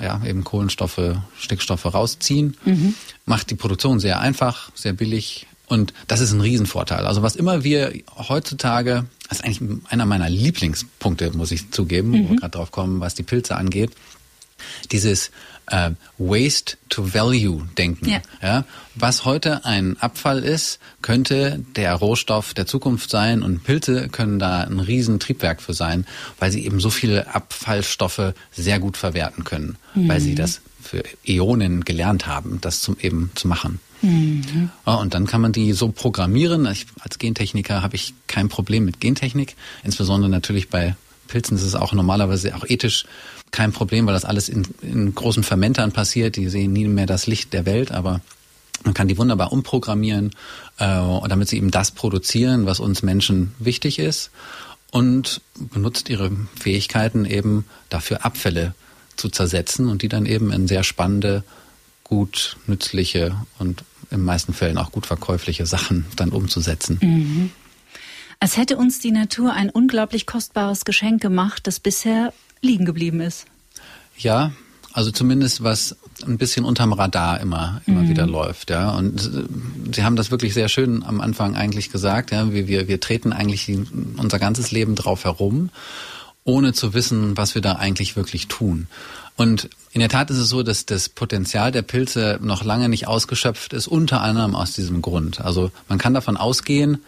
[0.00, 2.56] ja, eben Kohlenstoffe, Stickstoffe rausziehen.
[2.64, 2.94] Mhm.
[3.24, 7.06] Macht die Produktion sehr einfach, sehr billig, und das ist ein Riesenvorteil.
[7.06, 12.24] Also was immer wir heutzutage, das ist eigentlich einer meiner Lieblingspunkte, muss ich zugeben, mhm.
[12.24, 13.90] wo wir gerade drauf kommen, was die Pilze angeht,
[14.92, 15.30] dieses
[15.66, 18.08] äh, Waste to Value denken.
[18.08, 18.20] Ja.
[18.42, 18.64] ja.
[18.94, 24.60] Was heute ein Abfall ist, könnte der Rohstoff der Zukunft sein und Pilze können da
[24.62, 26.06] ein Riesentriebwerk für sein,
[26.38, 30.08] weil sie eben so viele Abfallstoffe sehr gut verwerten können, mhm.
[30.08, 33.80] weil sie das für Äonen gelernt haben, das zum eben zu machen.
[34.02, 34.70] Mhm.
[34.84, 36.66] und dann kann man die so programmieren.
[36.66, 39.56] Ich, als Gentechniker habe ich kein Problem mit Gentechnik.
[39.84, 40.96] Insbesondere natürlich bei
[41.28, 43.06] Pilzen ist es auch normalerweise auch ethisch
[43.50, 46.36] kein Problem, weil das alles in, in großen Fermentern passiert.
[46.36, 48.20] Die sehen nie mehr das Licht der Welt, aber
[48.84, 50.30] man kann die wunderbar umprogrammieren,
[50.78, 50.84] äh,
[51.28, 54.30] damit sie eben das produzieren, was uns Menschen wichtig ist
[54.90, 58.74] und benutzt ihre Fähigkeiten eben dafür Abfälle
[59.16, 61.42] zu zersetzen und die dann eben in sehr spannende
[62.06, 66.98] gut nützliche und in meisten Fällen auch gut verkäufliche Sachen dann umzusetzen.
[67.02, 67.50] Mhm.
[68.38, 73.46] Als hätte uns die Natur ein unglaublich kostbares Geschenk gemacht, das bisher liegen geblieben ist.
[74.16, 74.52] Ja,
[74.92, 78.08] also zumindest was ein bisschen unterm Radar immer immer mhm.
[78.08, 78.90] wieder läuft, ja.
[78.90, 82.52] Und äh, Sie haben das wirklich sehr schön am Anfang eigentlich gesagt, ja.
[82.52, 83.70] Wir wir, wir treten eigentlich
[84.16, 85.70] unser ganzes Leben drauf herum,
[86.44, 88.86] ohne zu wissen, was wir da eigentlich wirklich tun.
[89.36, 93.06] Und in der Tat ist es so, dass das Potenzial der Pilze noch lange nicht
[93.06, 95.40] ausgeschöpft ist, unter anderem aus diesem Grund.
[95.40, 97.02] Also man kann davon ausgehen,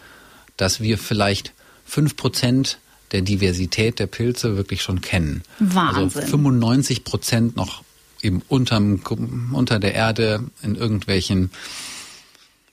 [0.57, 1.53] dass wir vielleicht
[1.85, 2.77] fünf Prozent
[3.11, 5.43] der Diversität der Pilze wirklich schon kennen.
[5.59, 6.03] Wahnsinn.
[6.03, 7.83] Also 95 Prozent noch
[8.21, 9.01] eben unterm,
[9.53, 11.49] unter der Erde in irgendwelchen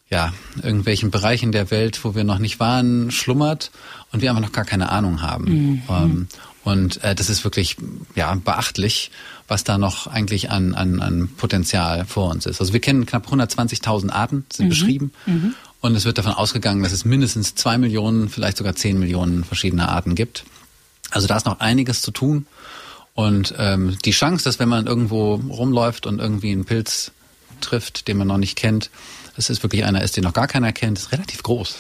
[0.09, 3.73] ja, irgendwelchen Bereichen der Welt, wo wir noch nicht waren, schlummert
[4.13, 5.45] und wir einfach noch gar keine Ahnung haben.
[5.45, 5.83] Mhm.
[5.89, 6.29] Ähm,
[6.63, 7.77] und äh, das ist wirklich
[8.15, 9.11] ja beachtlich,
[9.49, 12.61] was da noch eigentlich an, an, an Potenzial vor uns ist.
[12.61, 14.71] Also wir kennen knapp 120.000 Arten, sind mhm.
[14.71, 15.13] beschrieben.
[15.27, 15.55] Mhm.
[15.81, 19.89] Und es wird davon ausgegangen, dass es mindestens zwei Millionen, vielleicht sogar zehn Millionen verschiedene
[19.89, 20.45] Arten gibt.
[21.11, 22.47] Also da ist noch einiges zu tun.
[23.15, 27.13] Und ähm, die Chance, dass wenn man irgendwo rumläuft und irgendwie einen Pilz
[27.61, 28.91] trifft, den man noch nicht kennt,
[29.39, 31.79] es wirklich einer ist, den noch gar keiner kennt, ist relativ groß.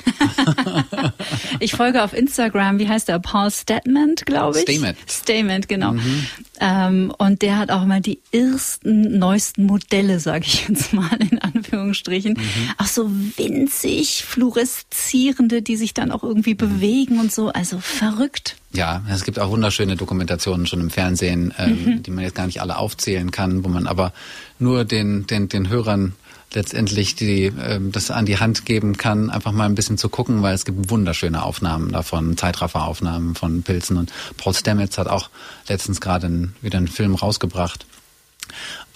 [1.60, 3.18] ich folge auf Instagram, wie heißt der?
[3.18, 4.62] Paul Stedman, glaube ich.
[4.62, 4.98] Statement.
[5.08, 5.92] Statement, genau.
[5.92, 6.26] Mhm.
[6.60, 11.38] Ähm, und der hat auch mal die ersten, neuesten Modelle, sage ich jetzt mal in
[11.38, 12.34] Anführungsstrichen.
[12.34, 12.70] Mhm.
[12.78, 17.48] Auch so winzig fluoreszierende, die sich dann auch irgendwie bewegen und so.
[17.48, 18.56] Also verrückt.
[18.72, 22.02] Ja, es gibt auch wunderschöne Dokumentationen schon im Fernsehen, ähm, mhm.
[22.02, 24.12] die man jetzt gar nicht alle aufzählen kann, wo man aber
[24.58, 26.14] nur den, den, den Hörern
[26.56, 30.42] letztendlich die, ähm, das an die Hand geben kann, einfach mal ein bisschen zu gucken,
[30.42, 33.98] weil es gibt wunderschöne Aufnahmen davon, Zeitrafferaufnahmen von Pilzen.
[33.98, 35.30] Und Paul Stamets hat auch
[35.68, 37.86] letztens gerade wieder einen Film rausgebracht,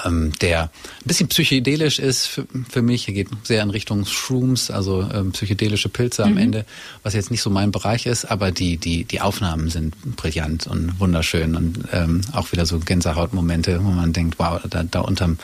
[0.05, 0.70] ähm, der ein
[1.05, 3.07] bisschen psychedelisch ist für, für mich.
[3.09, 6.33] Er geht sehr in Richtung Shrooms, also ähm, psychedelische Pilze mhm.
[6.33, 6.64] am Ende,
[7.03, 10.99] was jetzt nicht so mein Bereich ist, aber die, die, die Aufnahmen sind brillant und
[10.99, 15.37] wunderschön und ähm, auch wieder so Gänsehautmomente, wo man denkt, wow, da, da unterm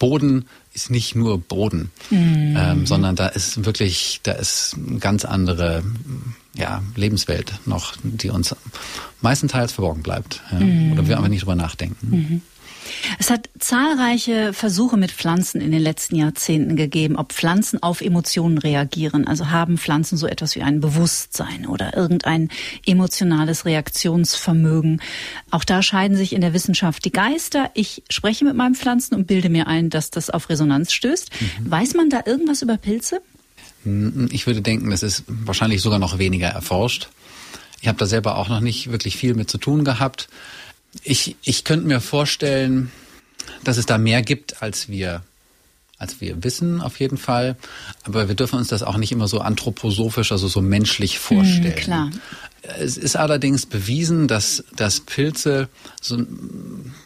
[0.00, 2.56] Boden ist nicht nur Boden, mhm.
[2.58, 5.82] ähm, sondern da ist wirklich, da ist eine ganz andere
[6.54, 8.54] ja, Lebenswelt noch, die uns
[9.20, 10.92] meistenteils verborgen bleibt ja, mhm.
[10.92, 12.10] oder wir einfach nicht drüber nachdenken.
[12.10, 12.42] Mhm.
[13.18, 18.58] Es hat zahlreiche Versuche mit Pflanzen in den letzten Jahrzehnten gegeben, ob Pflanzen auf Emotionen
[18.58, 19.26] reagieren.
[19.26, 22.48] Also haben Pflanzen so etwas wie ein Bewusstsein oder irgendein
[22.86, 25.00] emotionales Reaktionsvermögen.
[25.50, 27.70] Auch da scheiden sich in der Wissenschaft die Geister.
[27.74, 31.30] Ich spreche mit meinen Pflanzen und bilde mir ein, dass das auf Resonanz stößt.
[31.40, 31.70] Mhm.
[31.70, 33.20] Weiß man da irgendwas über Pilze?
[33.84, 37.08] Hm, ich würde denken, das ist wahrscheinlich sogar noch weniger erforscht.
[37.80, 40.28] Ich habe da selber auch noch nicht wirklich viel mit zu tun gehabt.
[41.02, 42.90] Ich, ich könnte mir vorstellen,
[43.64, 45.22] dass es da mehr gibt, als wir
[46.00, 47.56] als wir wissen, auf jeden Fall.
[48.04, 51.74] Aber wir dürfen uns das auch nicht immer so anthroposophisch, also so menschlich hm, vorstellen.
[51.74, 52.10] Mm, klar.
[52.78, 55.68] Es ist allerdings bewiesen, dass, dass Pilze,
[56.00, 56.18] so,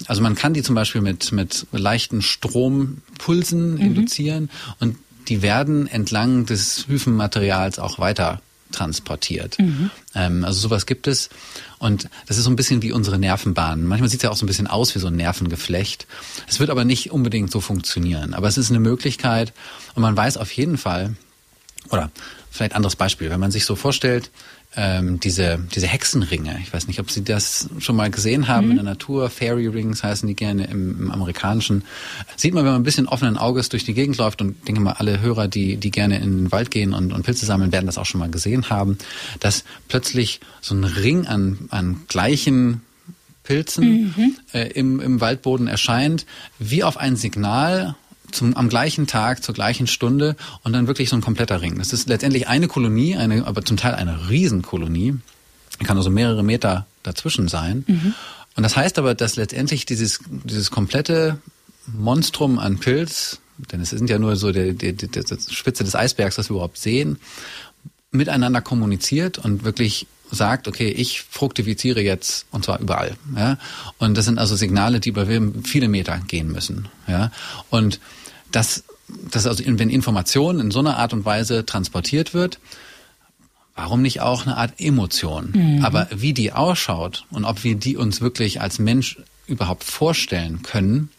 [0.06, 3.80] also man kann die zum Beispiel mit, mit leichten Strompulsen mhm.
[3.80, 4.96] induzieren und
[5.28, 8.40] die werden entlang des Hyphenmaterials auch weiter
[8.74, 9.58] transportiert.
[9.58, 9.90] Mhm.
[10.14, 11.30] Ähm, also sowas gibt es.
[11.78, 13.86] Und das ist so ein bisschen wie unsere Nervenbahnen.
[13.86, 16.06] Manchmal sieht es ja auch so ein bisschen aus wie so ein Nervengeflecht.
[16.48, 18.34] Es wird aber nicht unbedingt so funktionieren.
[18.34, 19.52] Aber es ist eine Möglichkeit.
[19.94, 21.16] Und man weiß auf jeden Fall,
[21.90, 22.10] oder
[22.50, 24.30] vielleicht anderes Beispiel, wenn man sich so vorstellt,
[24.76, 26.58] ähm, diese, diese Hexenringe.
[26.62, 28.70] Ich weiß nicht, ob Sie das schon mal gesehen haben mhm.
[28.72, 29.30] in der Natur.
[29.30, 31.84] Fairy Rings heißen die gerne im, im Amerikanischen.
[32.36, 34.92] Sieht man, wenn man ein bisschen offenen Auges durch die Gegend läuft und denke mal,
[34.92, 37.98] alle Hörer, die, die gerne in den Wald gehen und, und Pilze sammeln, werden das
[37.98, 38.98] auch schon mal gesehen haben,
[39.40, 42.82] dass plötzlich so ein Ring an, an gleichen
[43.44, 44.36] Pilzen mhm.
[44.52, 46.26] äh, im, im Waldboden erscheint,
[46.58, 47.94] wie auf ein Signal
[48.34, 51.78] zum, am gleichen Tag, zur gleichen Stunde und dann wirklich so ein kompletter Ring.
[51.78, 55.16] Das ist letztendlich eine Kolonie, eine, aber zum Teil eine Riesenkolonie.
[55.82, 57.84] Kann also mehrere Meter dazwischen sein.
[57.86, 58.14] Mhm.
[58.56, 61.38] Und das heißt aber, dass letztendlich dieses, dieses komplette
[61.86, 63.40] Monstrum an Pilz,
[63.72, 66.54] denn es sind ja nur so die, die, die, die Spitze des Eisbergs, was wir
[66.54, 67.18] überhaupt sehen,
[68.10, 73.16] miteinander kommuniziert und wirklich sagt, okay, ich fruktifiziere jetzt und zwar überall.
[73.36, 73.58] Ja?
[73.98, 75.26] Und das sind also Signale, die über
[75.64, 76.88] viele Meter gehen müssen.
[77.06, 77.30] Ja?
[77.70, 78.00] Und
[78.54, 78.84] das,
[79.30, 82.58] das also, wenn Information in so einer Art und Weise transportiert wird,
[83.74, 85.50] warum nicht auch eine Art Emotion?
[85.52, 85.84] Mhm.
[85.84, 91.10] Aber wie die ausschaut und ob wir die uns wirklich als Mensch überhaupt vorstellen können,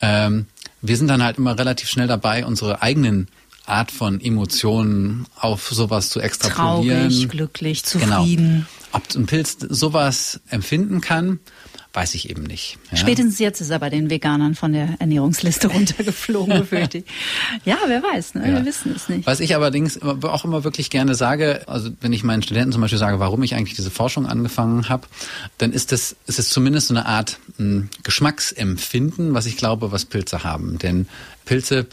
[0.00, 0.46] ähm,
[0.82, 3.28] wir sind dann halt immer relativ schnell dabei, unsere eigenen
[3.66, 7.10] Art von Emotionen auf sowas zu extrapolieren.
[7.10, 8.20] Traurig, glücklich, genau.
[8.22, 8.46] zufrieden.
[8.46, 8.66] Genau.
[8.92, 11.40] Ob ein Pilz sowas empfinden kann,
[11.96, 12.76] weiß ich eben nicht.
[12.90, 12.98] Ja.
[12.98, 17.04] Spätestens jetzt ist er bei den Veganern von der Ernährungsliste runtergeflogen, befürchte ich.
[17.64, 18.46] Ja, wer weiß, ne?
[18.46, 18.58] Ja.
[18.58, 19.26] wir wissen es nicht.
[19.26, 22.98] Was ich allerdings auch immer wirklich gerne sage, also wenn ich meinen Studenten zum Beispiel
[22.98, 25.08] sage, warum ich eigentlich diese Forschung angefangen habe,
[25.56, 29.90] dann ist das, ist es zumindest so eine Art mh, hm, Geschmacksempfinden, was ich glaube,
[29.90, 30.78] was Pilze haben.
[30.78, 31.08] Denn
[31.46, 31.86] Pilze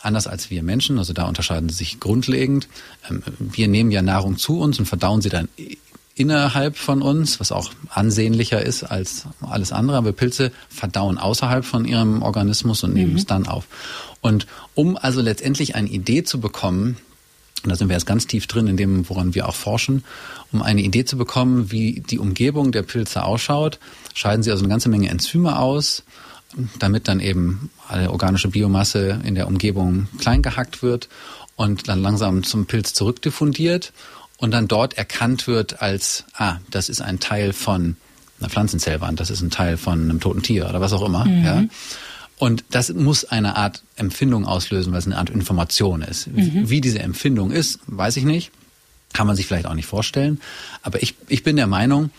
[0.00, 2.68] anders als wir Menschen, also da unterscheiden sie sich grundlegend.
[3.10, 5.48] Ähm, wir nehmen ja Nahrung zu uns und verdauen sie dann
[6.18, 9.96] innerhalb von uns, was auch ansehnlicher ist als alles andere.
[9.96, 13.18] Aber Pilze verdauen außerhalb von ihrem Organismus und nehmen mhm.
[13.18, 13.66] es dann auf.
[14.20, 16.96] Und um also letztendlich eine Idee zu bekommen,
[17.64, 20.04] und da sind wir jetzt ganz tief drin in dem, woran wir auch forschen,
[20.52, 23.78] um eine Idee zu bekommen, wie die Umgebung der Pilze ausschaut,
[24.14, 26.04] scheiden sie also eine ganze Menge Enzyme aus
[26.78, 31.08] damit dann eben alle organische Biomasse in der Umgebung klein gehackt wird
[31.56, 33.92] und dann langsam zum Pilz zurückdiffundiert
[34.38, 37.96] und dann dort erkannt wird als, ah, das ist ein Teil von
[38.40, 41.24] einer Pflanzenzellwand, das ist ein Teil von einem toten Tier oder was auch immer.
[41.24, 41.44] Mhm.
[41.44, 41.64] Ja.
[42.38, 46.28] Und das muss eine Art Empfindung auslösen, weil es eine Art Information ist.
[46.28, 46.70] Mhm.
[46.70, 48.52] Wie diese Empfindung ist, weiß ich nicht.
[49.12, 50.40] Kann man sich vielleicht auch nicht vorstellen.
[50.82, 52.10] Aber ich, ich bin der Meinung,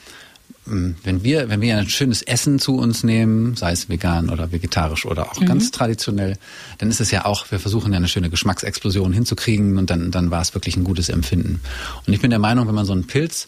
[0.66, 5.06] wenn wir, wenn wir ein schönes Essen zu uns nehmen, sei es vegan oder vegetarisch
[5.06, 5.46] oder auch mhm.
[5.46, 6.38] ganz traditionell,
[6.78, 10.32] dann ist es ja auch, wir versuchen ja eine schöne Geschmacksexplosion hinzukriegen und dann, dann
[10.32, 11.62] war es wirklich ein gutes Empfinden.
[12.06, 13.48] Und ich bin der Meinung, wenn man so einen Pilz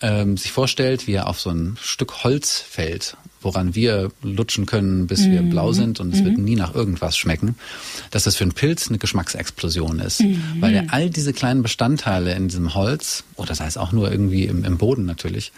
[0.00, 5.06] ähm, sich vorstellt, wie er auf so ein Stück Holz fällt, woran wir lutschen können,
[5.06, 5.32] bis mhm.
[5.32, 6.24] wir blau sind und es mhm.
[6.24, 7.56] wird nie nach irgendwas schmecken,
[8.10, 10.22] dass das für einen Pilz eine Geschmacksexplosion ist.
[10.22, 10.42] Mhm.
[10.60, 14.44] Weil er all diese kleinen Bestandteile in diesem Holz, oder sei es auch nur irgendwie
[14.44, 15.52] im, im Boden natürlich,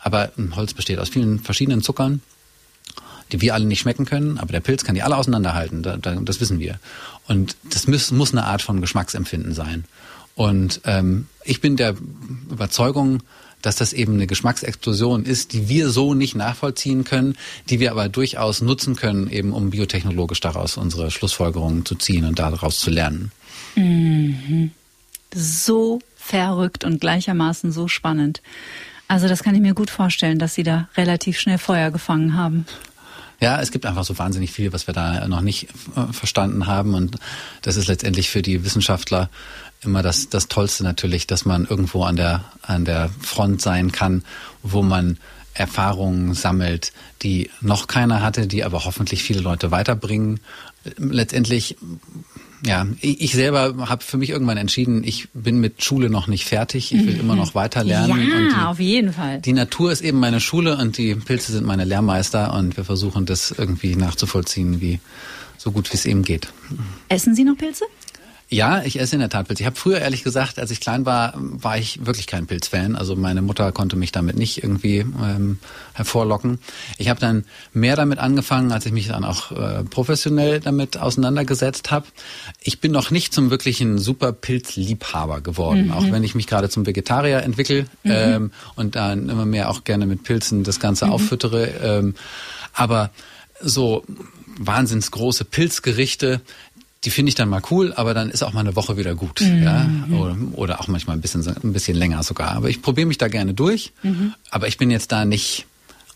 [0.00, 2.20] aber Holz besteht aus vielen verschiedenen Zuckern,
[3.32, 6.14] die wir alle nicht schmecken können, aber der Pilz kann die alle auseinanderhalten, da, da,
[6.14, 6.78] das wissen wir.
[7.26, 9.84] Und das muss, muss eine Art von Geschmacksempfinden sein.
[10.34, 11.96] Und ähm, ich bin der
[12.50, 13.22] Überzeugung,
[13.62, 17.36] dass das eben eine Geschmacksexplosion ist, die wir so nicht nachvollziehen können,
[17.68, 22.38] die wir aber durchaus nutzen können, eben um biotechnologisch daraus unsere Schlussfolgerungen zu ziehen und
[22.38, 23.32] daraus zu lernen.
[23.74, 24.70] Mhm.
[25.34, 28.40] So verrückt und gleichermaßen so spannend.
[29.08, 32.66] Also das kann ich mir gut vorstellen, dass Sie da relativ schnell Feuer gefangen haben.
[33.40, 36.94] Ja, es gibt einfach so wahnsinnig viel, was wir da noch nicht äh, verstanden haben.
[36.94, 37.16] Und
[37.62, 39.30] das ist letztendlich für die Wissenschaftler
[39.82, 44.24] immer das, das Tollste natürlich, dass man irgendwo an der, an der Front sein kann,
[44.62, 45.18] wo man
[45.54, 46.92] Erfahrungen sammelt,
[47.22, 50.40] die noch keiner hatte, die aber hoffentlich viele Leute weiterbringen.
[50.96, 51.76] Letztendlich
[52.64, 56.92] ja, ich selber habe für mich irgendwann entschieden, ich bin mit Schule noch nicht fertig.
[56.92, 57.20] Ich will mhm.
[57.20, 58.28] immer noch weiter lernen.
[58.28, 59.40] Ja, die, auf jeden Fall.
[59.40, 63.26] Die Natur ist eben meine Schule und die Pilze sind meine Lehrmeister und wir versuchen
[63.26, 64.98] das irgendwie nachzuvollziehen, wie
[65.56, 66.48] so gut wie es eben geht.
[67.08, 67.84] Essen Sie noch Pilze?
[68.50, 69.62] Ja, ich esse in der Tat Pilze.
[69.62, 72.96] Ich habe früher ehrlich gesagt, als ich klein war, war ich wirklich kein Pilzfan.
[72.96, 75.58] Also meine Mutter konnte mich damit nicht irgendwie ähm,
[75.92, 76.58] hervorlocken.
[76.96, 81.90] Ich habe dann mehr damit angefangen, als ich mich dann auch äh, professionell damit auseinandergesetzt
[81.90, 82.06] habe.
[82.62, 85.92] Ich bin noch nicht zum wirklichen super Pilzliebhaber geworden, mhm.
[85.92, 88.10] auch wenn ich mich gerade zum Vegetarier entwickle mhm.
[88.10, 91.12] ähm, und dann immer mehr auch gerne mit Pilzen das Ganze mhm.
[91.12, 91.66] auffüttere.
[91.82, 92.14] Ähm,
[92.72, 93.10] aber
[93.60, 94.04] so
[94.58, 96.40] wahnsinns große Pilzgerichte,
[97.04, 99.40] die finde ich dann mal cool, aber dann ist auch mal eine Woche wieder gut.
[99.40, 99.62] Mhm.
[99.62, 99.88] Ja?
[100.10, 102.52] Oder, oder, auch manchmal ein bisschen, ein bisschen länger sogar.
[102.52, 103.92] Aber ich probiere mich da gerne durch.
[104.02, 104.34] Mhm.
[104.50, 105.66] Aber ich bin jetzt da nicht,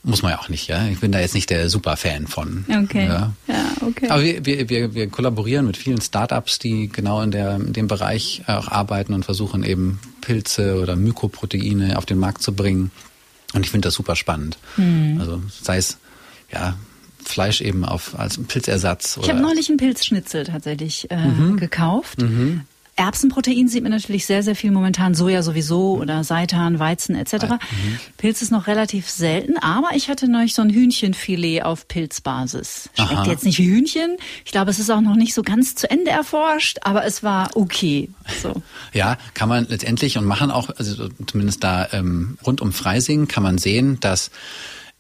[0.03, 0.89] muss man ja auch nicht, ja.
[0.89, 2.65] Ich bin da jetzt nicht der Super-Fan von.
[2.69, 3.07] Okay.
[3.07, 3.33] Ja.
[3.47, 4.09] ja, okay.
[4.09, 7.87] Aber wir, wir, wir, wir kollaborieren mit vielen Startups, die genau in, der, in dem
[7.87, 12.91] Bereich auch arbeiten und versuchen eben Pilze oder Mykoproteine auf den Markt zu bringen.
[13.55, 14.59] Und ich finde das super spannend.
[14.77, 15.19] Mhm.
[15.21, 15.99] Also sei es
[16.53, 16.75] ja
[17.29, 19.19] Fleisch eben auf als Pilzersatz.
[19.23, 21.57] ich habe neulich einen Pilzschnitzel tatsächlich äh, mhm.
[21.59, 22.21] gekauft.
[22.21, 22.63] Mhm.
[22.95, 27.33] Erbsenprotein sieht man natürlich sehr, sehr viel momentan, Soja sowieso oder Seitan, Weizen etc.
[27.53, 27.99] Mhm.
[28.19, 32.91] Pilz ist noch relativ selten, aber ich hatte neulich so ein Hühnchenfilet auf Pilzbasis.
[32.95, 33.31] Schmeckt Aha.
[33.31, 34.19] jetzt nicht wie Hühnchen.
[34.45, 37.51] Ich glaube, es ist auch noch nicht so ganz zu Ende erforscht, aber es war
[37.55, 38.11] okay.
[38.43, 38.63] So.
[38.93, 43.43] Ja, kann man letztendlich und machen auch, also zumindest da ähm, rund um Freising kann
[43.43, 44.31] man sehen, dass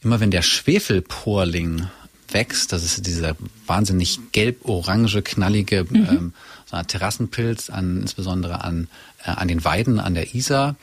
[0.02, 1.88] immer wenn der Schwefelporling
[2.32, 2.72] wächst.
[2.72, 5.96] Das ist dieser wahnsinnig gelb-orange, knallige mhm.
[5.96, 6.32] ähm,
[6.66, 8.88] so eine Terrassenpilz, an, insbesondere an,
[9.24, 10.76] äh, an den Weiden an der Isar.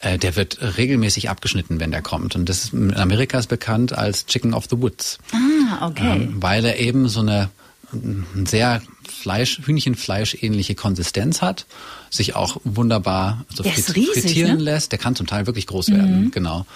[0.00, 2.36] Äh, der wird regelmäßig abgeschnitten, wenn der kommt.
[2.36, 5.18] Und das ist in Amerika ist bekannt als Chicken of the Woods.
[5.32, 6.16] Ah, okay.
[6.16, 7.50] Ähm, weil er eben so eine
[8.44, 11.66] sehr Fleisch, Hühnchenfleisch ähnliche Konsistenz hat,
[12.08, 14.62] sich auch wunderbar so frit riesig, frittieren ne?
[14.62, 14.92] lässt.
[14.92, 16.30] Der kann zum Teil wirklich groß werden, mhm.
[16.30, 16.66] genau.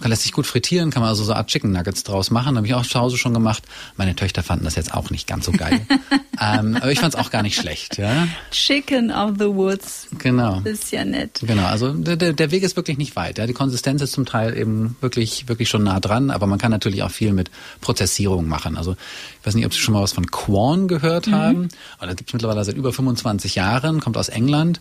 [0.00, 2.56] Kann lässt sich gut frittieren, kann man also so eine Art Chicken Nuggets draus machen.
[2.56, 3.62] Habe ich auch zu Hause schon gemacht.
[3.96, 5.80] Meine Töchter fanden das jetzt auch nicht ganz so geil.
[6.40, 7.98] ähm, aber ich fand es auch gar nicht schlecht.
[7.98, 8.26] Ja?
[8.50, 10.08] Chicken of the Woods.
[10.18, 10.60] Genau.
[10.64, 11.40] Ist ja nett.
[11.42, 13.38] Genau, also der, der Weg ist wirklich nicht weit.
[13.38, 13.46] Ja?
[13.46, 17.02] Die Konsistenz ist zum Teil eben wirklich, wirklich schon nah dran, aber man kann natürlich
[17.02, 18.76] auch viel mit Prozessierung machen.
[18.76, 18.96] Also
[19.40, 21.34] ich weiß nicht, ob Sie schon mal was von Quorn gehört mhm.
[21.34, 21.68] haben.
[21.98, 24.80] Aber das gibt es mittlerweile seit über 25 Jahren, kommt aus England.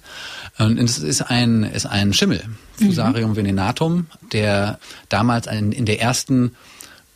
[0.58, 2.44] Und es ist ein, ist ein Schimmel,
[2.78, 3.36] Fusarium mhm.
[3.36, 6.56] venenatum, der damals in der ersten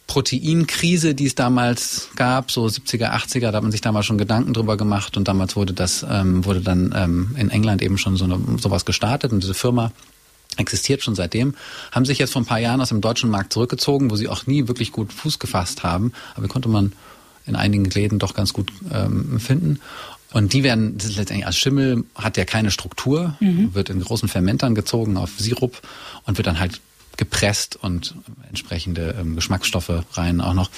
[0.07, 4.53] Proteinkrise, die es damals gab, so 70er, 80er, da hat man sich damals schon Gedanken
[4.53, 8.25] drüber gemacht und damals wurde das, ähm, wurde dann ähm, in England eben schon so
[8.25, 9.91] eine, sowas gestartet und diese Firma
[10.57, 11.55] existiert schon seitdem,
[11.91, 14.45] haben sich jetzt vor ein paar Jahren aus dem deutschen Markt zurückgezogen, wo sie auch
[14.45, 16.93] nie wirklich gut Fuß gefasst haben, aber konnte man
[17.45, 19.79] in einigen Läden doch ganz gut ähm, finden.
[20.31, 23.73] Und die werden, das ist letztendlich als Schimmel, hat ja keine Struktur, mhm.
[23.75, 25.81] wird in großen Fermentern gezogen auf Sirup
[26.25, 26.81] und wird dann halt
[27.17, 28.15] gepresst und
[28.49, 30.69] entsprechende ähm, Geschmacksstoffe rein auch noch.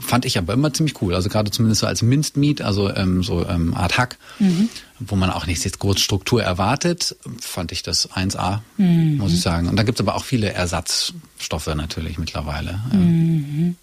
[0.00, 1.14] Fand ich aber immer ziemlich cool.
[1.14, 4.68] Also gerade zumindest so als Minced Meat, also ähm, so ähm, Art Hack, mhm.
[4.98, 9.18] wo man auch nicht jetzt große Struktur erwartet, fand ich das 1A, mhm.
[9.18, 9.68] muss ich sagen.
[9.68, 12.80] Und da gibt's aber auch viele Ersatzstoffe natürlich mittlerweile.
[12.92, 13.76] Mhm.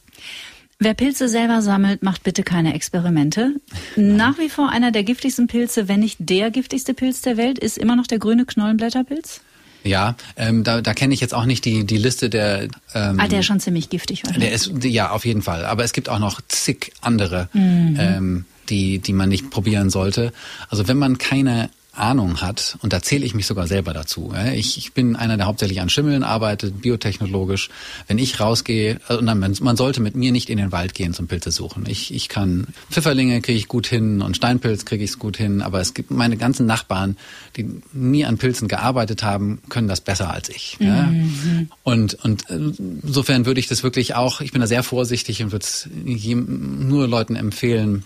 [0.84, 3.54] Wer Pilze selber sammelt, macht bitte keine Experimente.
[3.96, 7.78] Nach wie vor einer der giftigsten Pilze, wenn nicht der giftigste Pilz der Welt, ist
[7.78, 9.42] immer noch der grüne Knollenblätterpilz.
[9.84, 12.64] Ja, ähm, da, da kenne ich jetzt auch nicht die, die Liste der.
[12.94, 14.50] Ähm, ah, der ist schon ziemlich giftig, wahrscheinlich.
[14.50, 15.66] Der ist, ja, auf jeden Fall.
[15.66, 17.98] Aber es gibt auch noch zig andere, mhm.
[18.00, 20.34] ähm, die, die man nicht probieren sollte.
[20.70, 24.34] Also wenn man keine Ahnung hat, und da zähle ich mich sogar selber dazu.
[24.54, 27.70] Ich, ich bin einer, der hauptsächlich an Schimmeln arbeitet, biotechnologisch.
[28.08, 31.28] Wenn ich rausgehe, also man, man sollte mit mir nicht in den Wald gehen zum
[31.28, 31.86] Pilze suchen.
[31.88, 35.82] Ich, ich kann Pfifferlinge kriege ich gut hin und Steinpilz kriege ich gut hin, aber
[35.82, 37.18] es gibt meine ganzen Nachbarn,
[37.58, 40.78] die nie an Pilzen gearbeitet haben, können das besser als ich.
[40.80, 41.70] Mhm.
[41.84, 42.56] Und, und äh,
[43.04, 47.08] insofern würde ich das wirklich auch, ich bin da sehr vorsichtig und würde es nur
[47.08, 48.06] Leuten empfehlen,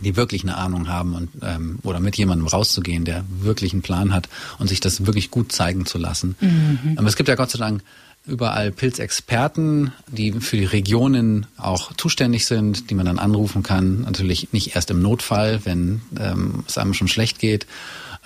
[0.00, 4.12] die wirklich eine Ahnung haben und ähm, oder mit jemandem rauszugehen, der wirklich einen Plan
[4.12, 4.28] hat
[4.58, 6.36] und sich das wirklich gut zeigen zu lassen.
[6.40, 6.94] Mhm.
[6.96, 7.82] Aber es gibt ja Gott sei Dank
[8.26, 14.02] überall Pilzexperten, die für die Regionen auch zuständig sind, die man dann anrufen kann.
[14.02, 17.66] Natürlich nicht erst im Notfall, wenn ähm, es einem schon schlecht geht.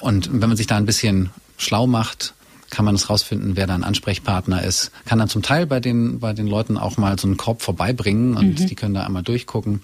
[0.01, 2.35] Und wenn man sich da ein bisschen schlau macht,
[2.71, 4.93] kann man es rausfinden, wer da ein Ansprechpartner ist.
[5.07, 8.37] Kann dann zum Teil bei den, bei den Leuten auch mal so einen Korb vorbeibringen
[8.37, 8.66] und mhm.
[8.66, 9.81] die können da einmal durchgucken.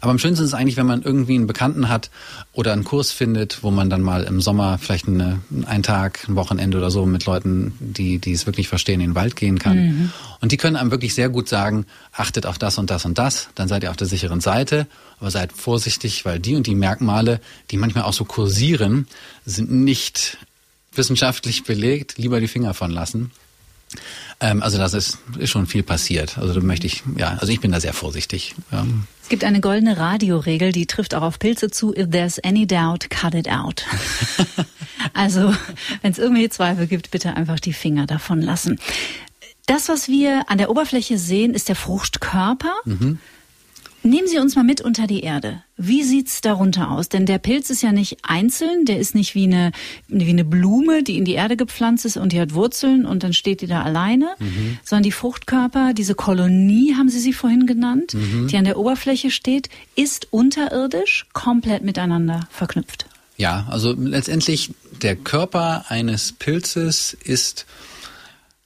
[0.00, 2.10] Aber am schönsten ist eigentlich, wenn man irgendwie einen Bekannten hat
[2.52, 6.36] oder einen Kurs findet, wo man dann mal im Sommer vielleicht eine, einen Tag, ein
[6.36, 9.76] Wochenende oder so mit Leuten, die, die es wirklich verstehen, in den Wald gehen kann.
[9.76, 10.12] Mhm.
[10.40, 13.48] Und die können einem wirklich sehr gut sagen, achtet auf das und das und das,
[13.54, 14.86] dann seid ihr auf der sicheren Seite,
[15.20, 17.40] aber seid vorsichtig, weil die und die Merkmale,
[17.70, 19.06] die manchmal auch so kursieren,
[19.44, 20.38] sind nicht
[20.94, 23.30] wissenschaftlich belegt, lieber die Finger von lassen.
[24.40, 26.38] Ähm, also das ist, ist schon viel passiert.
[26.38, 28.54] Also da möchte ich, ja, also ich bin da sehr vorsichtig.
[28.70, 28.86] Ja.
[29.28, 31.94] Es gibt eine goldene Radioregel, die trifft auch auf Pilze zu.
[31.94, 33.84] If there's any doubt, cut it out.
[35.12, 35.54] also
[36.00, 38.80] wenn es irgendwelche Zweifel gibt, bitte einfach die Finger davon lassen.
[39.66, 42.72] Das, was wir an der Oberfläche sehen, ist der Fruchtkörper.
[42.86, 43.18] Mhm.
[44.08, 45.62] Nehmen Sie uns mal mit unter die Erde.
[45.76, 47.10] Wie sieht's darunter aus?
[47.10, 49.70] Denn der Pilz ist ja nicht einzeln, der ist nicht wie eine,
[50.08, 53.34] wie eine Blume, die in die Erde gepflanzt ist und die hat Wurzeln und dann
[53.34, 54.78] steht die da alleine, mhm.
[54.82, 58.48] sondern die Fruchtkörper, diese Kolonie, haben Sie sie vorhin genannt, mhm.
[58.48, 63.04] die an der Oberfläche steht, ist unterirdisch komplett miteinander verknüpft.
[63.36, 64.70] Ja, also letztendlich
[65.02, 67.66] der Körper eines Pilzes ist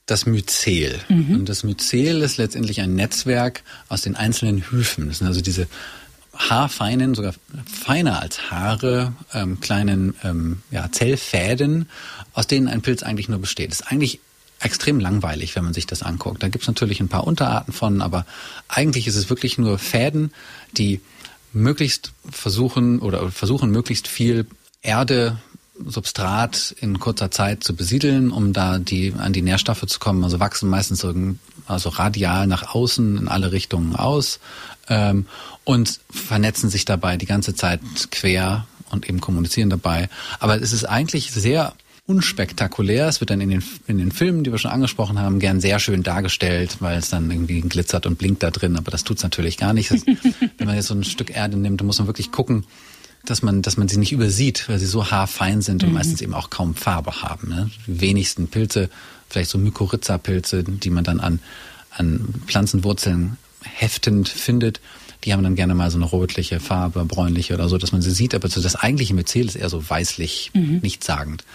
[0.05, 0.99] das Myzel.
[1.07, 1.35] Mhm.
[1.35, 5.07] Und das Myzel ist letztendlich ein Netzwerk aus den einzelnen Hyphen.
[5.07, 5.67] Das sind also diese
[6.35, 7.33] haarfeinen, sogar
[7.71, 11.87] feiner als Haare, ähm, kleinen ähm, ja, Zellfäden,
[12.33, 13.71] aus denen ein Pilz eigentlich nur besteht.
[13.71, 14.19] Das ist eigentlich
[14.59, 16.41] extrem langweilig, wenn man sich das anguckt.
[16.41, 18.25] Da gibt es natürlich ein paar Unterarten von, aber
[18.67, 20.31] eigentlich ist es wirklich nur Fäden,
[20.75, 21.01] die
[21.51, 24.47] möglichst versuchen oder versuchen möglichst viel
[24.81, 25.37] Erde
[25.87, 30.23] Substrat in kurzer Zeit zu besiedeln, um da die an die Nährstoffe zu kommen.
[30.23, 31.13] Also wachsen meistens so,
[31.65, 34.39] also radial nach außen in alle Richtungen aus
[34.89, 35.25] ähm,
[35.63, 37.81] und vernetzen sich dabei die ganze Zeit
[38.11, 40.09] quer und eben kommunizieren dabei.
[40.39, 41.73] Aber es ist eigentlich sehr
[42.05, 43.07] unspektakulär.
[43.07, 45.79] Es wird dann in den, in den Filmen, die wir schon angesprochen haben, gern sehr
[45.79, 48.75] schön dargestellt, weil es dann irgendwie glitzert und blinkt da drin.
[48.75, 49.91] Aber das tut's natürlich gar nicht.
[49.91, 50.05] Das,
[50.57, 52.65] wenn man jetzt so ein Stück Erde nimmt, dann muss man wirklich gucken,
[53.25, 55.95] dass man, dass man sie nicht übersieht, weil sie so haarfein sind und mhm.
[55.95, 57.49] meistens eben auch kaum Farbe haben.
[57.49, 57.71] Ne?
[57.87, 58.89] Die wenigsten Pilze,
[59.29, 61.39] vielleicht so Mykorrhiza-Pilze, die man dann an,
[61.91, 64.81] an Pflanzenwurzeln heftend findet,
[65.23, 68.11] die haben dann gerne mal so eine rotliche Farbe, bräunliche oder so, dass man sie
[68.11, 70.79] sieht, aber so das eigentliche Myzel ist eher so weißlich, mhm.
[70.81, 71.45] nichtssagend.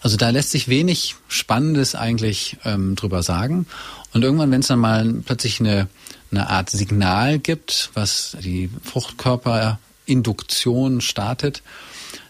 [0.00, 3.66] Also da lässt sich wenig Spannendes eigentlich ähm, drüber sagen.
[4.14, 5.88] Und irgendwann, wenn es dann mal plötzlich eine,
[6.30, 11.62] eine Art Signal gibt, was die Fruchtkörper Induktion startet,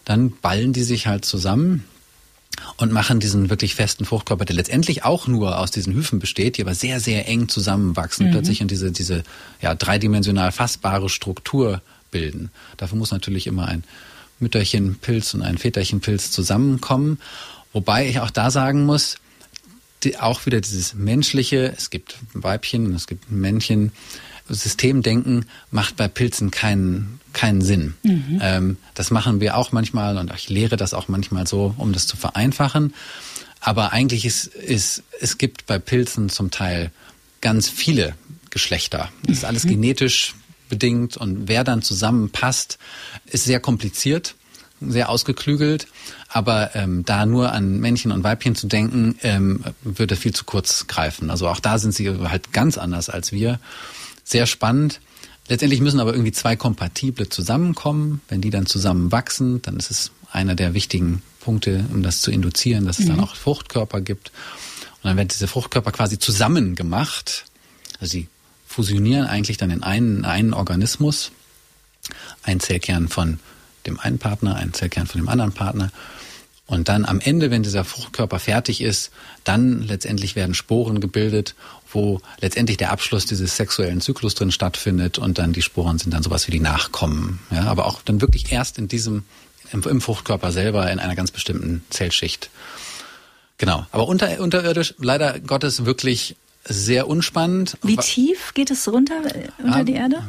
[0.05, 1.85] dann ballen die sich halt zusammen
[2.77, 6.61] und machen diesen wirklich festen Fruchtkörper, der letztendlich auch nur aus diesen Hyphen besteht, die
[6.61, 8.31] aber sehr, sehr eng zusammenwachsen, mhm.
[8.31, 9.23] plötzlich in diese, diese
[9.61, 12.51] ja, dreidimensional fassbare Struktur bilden.
[12.77, 13.83] Dafür muss natürlich immer ein
[14.39, 17.19] Mütterchenpilz und ein Väterchenpilz zusammenkommen.
[17.71, 19.17] Wobei ich auch da sagen muss,
[20.03, 23.91] die, auch wieder dieses menschliche, es gibt Weibchen, es gibt Männchen,
[24.49, 27.95] Systemdenken macht bei Pilzen keinen, keinen Sinn.
[28.03, 28.39] Mhm.
[28.41, 32.07] Ähm, das machen wir auch manchmal und ich lehre das auch manchmal so, um das
[32.07, 32.93] zu vereinfachen.
[33.59, 36.91] Aber eigentlich ist, ist es gibt bei Pilzen zum Teil
[37.41, 38.15] ganz viele
[38.49, 39.09] Geschlechter.
[39.23, 39.69] Das ist alles mhm.
[39.69, 40.35] genetisch
[40.69, 42.77] bedingt und wer dann zusammenpasst,
[43.25, 44.35] ist sehr kompliziert,
[44.81, 45.87] sehr ausgeklügelt.
[46.29, 50.87] Aber ähm, da nur an Männchen und Weibchen zu denken, ähm, würde viel zu kurz
[50.87, 51.29] greifen.
[51.29, 53.59] Also auch da sind sie halt ganz anders als wir.
[54.23, 54.99] Sehr spannend.
[55.47, 58.21] Letztendlich müssen aber irgendwie zwei Kompatible zusammenkommen.
[58.29, 62.31] Wenn die dann zusammen wachsen, dann ist es einer der wichtigen Punkte, um das zu
[62.31, 63.09] induzieren, dass es mhm.
[63.09, 64.31] dann auch Fruchtkörper gibt.
[65.01, 67.45] Und dann werden diese Fruchtkörper quasi zusammen gemacht.
[67.99, 68.27] Also die
[68.65, 71.31] fusionieren eigentlich dann in einen, einen Organismus.
[72.43, 73.39] Ein Zellkern von
[73.85, 75.91] dem einen Partner, ein Zellkern von dem anderen Partner.
[76.73, 79.11] Und dann am Ende, wenn dieser Fruchtkörper fertig ist,
[79.43, 81.55] dann letztendlich werden Sporen gebildet,
[81.91, 86.23] wo letztendlich der Abschluss dieses sexuellen Zyklus drin stattfindet und dann die Sporen sind dann
[86.23, 87.39] sowas wie die Nachkommen.
[87.51, 89.23] Ja, aber auch dann wirklich erst in diesem,
[89.71, 92.49] im, Fruchtkörper selber in einer ganz bestimmten Zellschicht.
[93.59, 93.85] Genau.
[93.91, 97.77] Aber unter, unterirdisch leider Gottes wirklich sehr unspannend.
[97.83, 100.23] Wie tief geht es runter äh, unter ja, die Erde?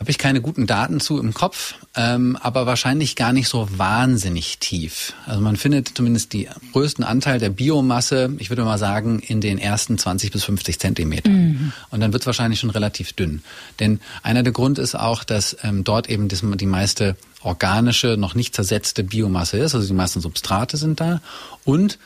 [0.00, 4.58] Habe ich keine guten Daten zu im Kopf, ähm, aber wahrscheinlich gar nicht so wahnsinnig
[4.58, 5.12] tief.
[5.26, 9.58] Also man findet zumindest die größten Anteil der Biomasse, ich würde mal sagen, in den
[9.58, 11.34] ersten 20 bis 50 Zentimetern.
[11.34, 11.72] Mhm.
[11.90, 13.42] Und dann wird es wahrscheinlich schon relativ dünn.
[13.78, 18.34] Denn einer der Grund ist auch, dass ähm, dort eben das, die meiste organische, noch
[18.34, 19.74] nicht zersetzte Biomasse ist.
[19.74, 21.20] Also die meisten Substrate sind da.
[21.66, 21.98] Und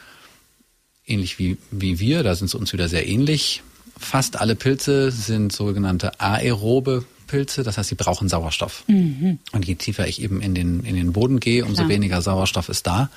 [1.07, 3.63] ähnlich wie, wie wir, da sind es uns wieder sehr ähnlich,
[3.97, 8.85] fast alle Pilze sind sogenannte aerobe Pilze, das heißt, sie brauchen Sauerstoff.
[8.87, 9.39] Mhm.
[9.53, 11.89] Und je tiefer ich eben in den, in den Boden gehe, umso Klar.
[11.89, 13.11] weniger Sauerstoff ist da.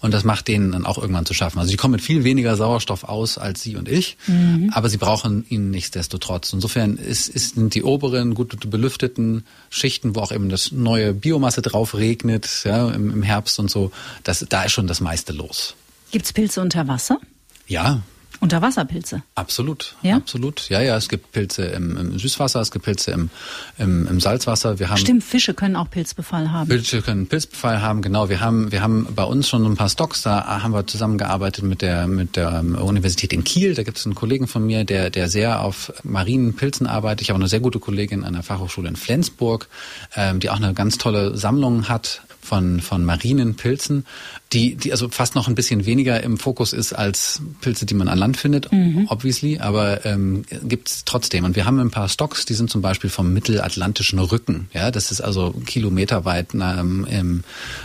[0.00, 1.58] Und das macht denen dann auch irgendwann zu schaffen.
[1.58, 4.70] Also sie kommen mit viel weniger Sauerstoff aus als Sie und ich, mhm.
[4.72, 6.52] aber sie brauchen ihn nichtsdestotrotz.
[6.52, 11.62] Insofern ist, ist, sind die oberen, gut belüfteten Schichten, wo auch eben das neue Biomasse
[11.62, 13.92] drauf regnet, ja, im, im Herbst und so,
[14.24, 15.74] das, da ist schon das meiste los.
[16.10, 17.20] Gibt's Pilze unter Wasser?
[17.66, 18.02] Ja,
[18.40, 19.22] Unterwasserpilze?
[19.34, 20.16] Absolut, ja?
[20.16, 20.70] absolut.
[20.70, 23.28] Ja, ja, es gibt Pilze im, im Süßwasser, es gibt Pilze im,
[23.76, 24.78] im, im, Salzwasser.
[24.78, 26.70] Wir haben Stimmt, Fische können auch Pilzbefall haben.
[26.70, 28.30] Fische können Pilzbefall haben, genau.
[28.30, 31.82] Wir haben, wir haben bei uns schon ein paar Stocks, da haben wir zusammengearbeitet mit
[31.82, 33.74] der, mit der Universität in Kiel.
[33.74, 37.20] Da gibt es einen Kollegen von mir, der, der sehr auf marinen Pilzen arbeitet.
[37.20, 39.68] Ich habe eine sehr gute Kollegin an der Fachhochschule in Flensburg,
[40.16, 44.06] ähm, die auch eine ganz tolle Sammlung hat von, von marinen Pilzen,
[44.52, 48.08] die, die also fast noch ein bisschen weniger im Fokus ist als Pilze, die man
[48.08, 49.06] an Land findet, mhm.
[49.08, 51.44] obviously, aber ähm, gibt es trotzdem.
[51.44, 54.68] Und wir haben ein paar Stocks, die sind zum Beispiel vom mittelatlantischen Rücken.
[54.72, 57.44] Ja, das ist also kilometerweit ähm,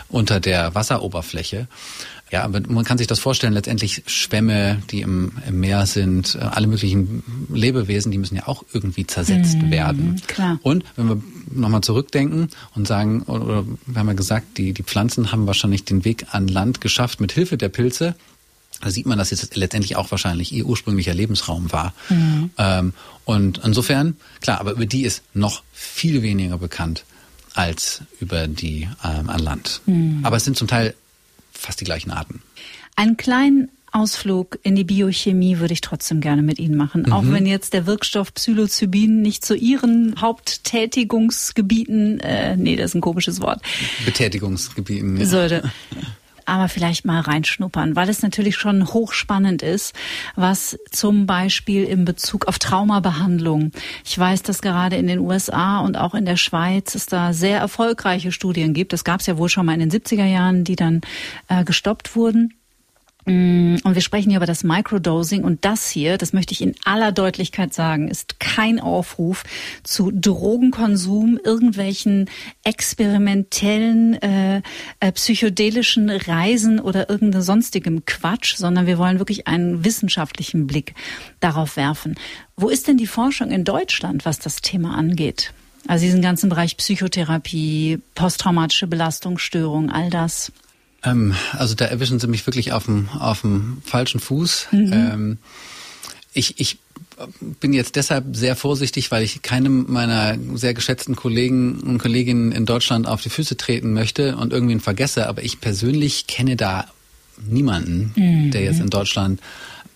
[0.10, 1.68] unter der Wasseroberfläche.
[2.32, 6.40] Ja, aber man kann sich das vorstellen, letztendlich Schwämme, die im, im Meer sind, äh,
[6.40, 7.24] alle möglichen
[7.54, 10.22] Lebewesen, die müssen ja auch irgendwie zersetzt mhm, werden.
[10.28, 10.60] Klar.
[10.64, 11.22] Und wenn wir
[11.52, 16.04] nochmal zurückdenken und sagen, oder wir haben ja gesagt, die, die Pflanzen haben wahrscheinlich den
[16.04, 18.16] Weg an Land geschafft mit Hilfe der Pilze.
[18.82, 21.94] Da sieht man, dass jetzt letztendlich auch wahrscheinlich ihr ursprünglicher Lebensraum war.
[22.10, 22.50] Mhm.
[22.58, 27.06] Ähm, und insofern, klar, aber über die ist noch viel weniger bekannt
[27.54, 29.82] als über die ähm, an Land.
[29.86, 30.20] Mhm.
[30.24, 30.96] Aber es sind zum Teil
[31.58, 32.42] fast die gleichen Arten.
[32.96, 37.04] Einen kleinen Ausflug in die Biochemie würde ich trotzdem gerne mit Ihnen machen.
[37.04, 37.14] Mhm.
[37.14, 43.02] Auch wenn jetzt der Wirkstoff Psilocybin nicht zu Ihren Haupttätigungsgebieten, äh, nee, das ist ein
[43.02, 43.62] komisches Wort.
[44.06, 45.18] Betätigungsgebieten.
[45.18, 45.26] Ja.
[45.26, 45.72] Sollte
[46.46, 49.94] aber vielleicht mal reinschnuppern, weil es natürlich schon hochspannend ist,
[50.36, 53.72] was zum Beispiel in Bezug auf Traumabehandlung.
[54.04, 57.60] Ich weiß, dass gerade in den USA und auch in der Schweiz es da sehr
[57.60, 58.94] erfolgreiche Studien gibt.
[58.94, 61.02] Das gab es ja wohl schon mal in den 70er Jahren, die dann
[61.48, 62.54] äh, gestoppt wurden.
[63.26, 66.76] Mm, und wir sprechen hier über das Microdosing und das hier, das möchte ich in
[66.86, 69.44] aller Deutlichkeit sagen, ist kein Aufruf
[69.84, 72.30] zu Drogenkonsum, irgendwelchen
[72.64, 74.62] experimentellen äh,
[75.00, 80.94] äh, psychedelischen Reisen oder irgendeinem sonstigem Quatsch, sondern wir wollen wirklich einen wissenschaftlichen Blick
[81.40, 82.16] darauf werfen.
[82.56, 85.52] Wo ist denn die Forschung in Deutschland, was das Thema angeht?
[85.88, 90.52] Also diesen ganzen Bereich Psychotherapie, posttraumatische Belastungsstörung, all das.
[91.06, 94.68] Ähm, also da erwischen Sie mich wirklich auf dem, auf dem falschen Fuß.
[94.72, 94.94] Mhm.
[94.94, 95.38] Ähm,
[96.34, 96.80] ich, ich
[97.62, 102.66] bin jetzt deshalb sehr vorsichtig, weil ich keinem meiner sehr geschätzten Kollegen und Kolleginnen in
[102.66, 105.28] Deutschland auf die Füße treten möchte und irgendwen vergesse.
[105.28, 106.88] Aber ich persönlich kenne da
[107.48, 108.52] niemanden, mhm.
[108.52, 109.40] der jetzt in Deutschland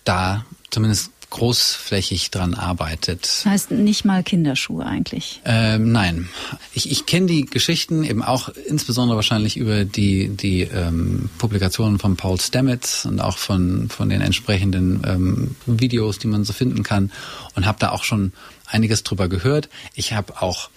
[0.04, 3.22] da zumindest großflächig dran arbeitet.
[3.22, 5.40] Das heißt nicht mal Kinderschuhe eigentlich?
[5.44, 6.28] Ähm, nein.
[6.74, 12.16] Ich, ich kenne die Geschichten eben auch insbesondere wahrscheinlich über die, die ähm, Publikationen von
[12.16, 17.12] Paul Stamets und auch von, von den entsprechenden ähm, Videos, die man so finden kann
[17.54, 18.32] und habe da auch schon
[18.66, 19.68] einiges drüber gehört.
[19.94, 20.68] Ich habe auch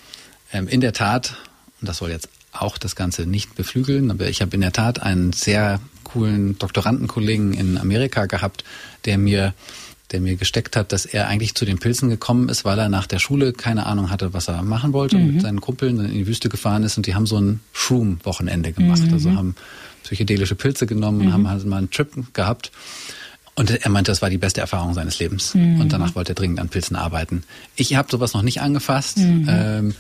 [0.51, 1.36] ähm, in der Tat,
[1.82, 5.01] und das soll jetzt auch das Ganze nicht beflügeln, aber ich habe in der Tat
[5.01, 8.64] einen sehr coolen Doktorandenkollegen in Amerika gehabt,
[9.06, 9.54] der mir
[10.14, 13.07] der mir gesteckt hat, dass er eigentlich zu den Pilzen gekommen ist, weil er nach
[13.07, 15.24] der Schule keine Ahnung hatte, was er machen wollte mhm.
[15.24, 18.72] und mit seinen Kumpeln in die Wüste gefahren ist und die haben so ein Shroom-Wochenende
[18.72, 19.01] gemacht.
[19.01, 19.14] Mhm.
[19.14, 19.55] Also haben
[20.03, 21.34] psychedelische Pilze genommen und mhm.
[21.34, 22.72] haben halt mal einen Trip gehabt.
[23.55, 25.53] Und er meinte, das war die beste Erfahrung seines Lebens.
[25.53, 25.82] Mhm.
[25.82, 27.43] Und danach wollte er dringend an Pilzen arbeiten.
[27.76, 29.18] Ich habe sowas noch nicht angefasst.
[29.18, 29.47] Mhm.
[29.49, 29.95] Ähm,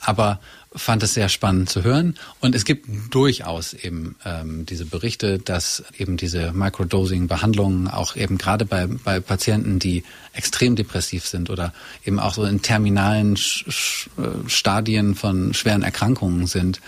[0.00, 0.40] aber
[0.76, 2.16] fand es sehr spannend zu hören.
[2.40, 8.64] Und es gibt durchaus eben ähm, diese Berichte, dass eben diese Microdosing-Behandlungen auch eben gerade
[8.64, 11.72] bei, bei Patienten, die extrem depressiv sind oder
[12.04, 16.80] eben auch so in terminalen äh, Stadien von schweren Erkrankungen sind,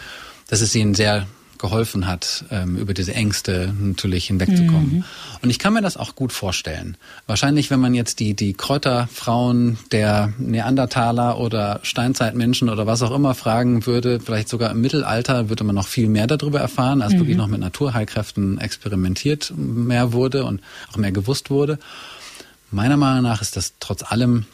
[0.48, 1.26] dass es ihnen sehr
[1.58, 4.96] geholfen hat, ähm, über diese Ängste natürlich hinwegzukommen.
[4.96, 5.04] Mhm.
[5.42, 6.96] Und ich kann mir das auch gut vorstellen.
[7.26, 13.34] Wahrscheinlich, wenn man jetzt die, die Kräuterfrauen der Neandertaler oder Steinzeitmenschen oder was auch immer
[13.34, 17.18] fragen würde, vielleicht sogar im Mittelalter, würde man noch viel mehr darüber erfahren, als mhm.
[17.18, 20.60] wirklich noch mit Naturheilkräften experimentiert mehr wurde und
[20.92, 21.78] auch mehr gewusst wurde.
[22.70, 24.46] Meiner Meinung nach ist das trotz allem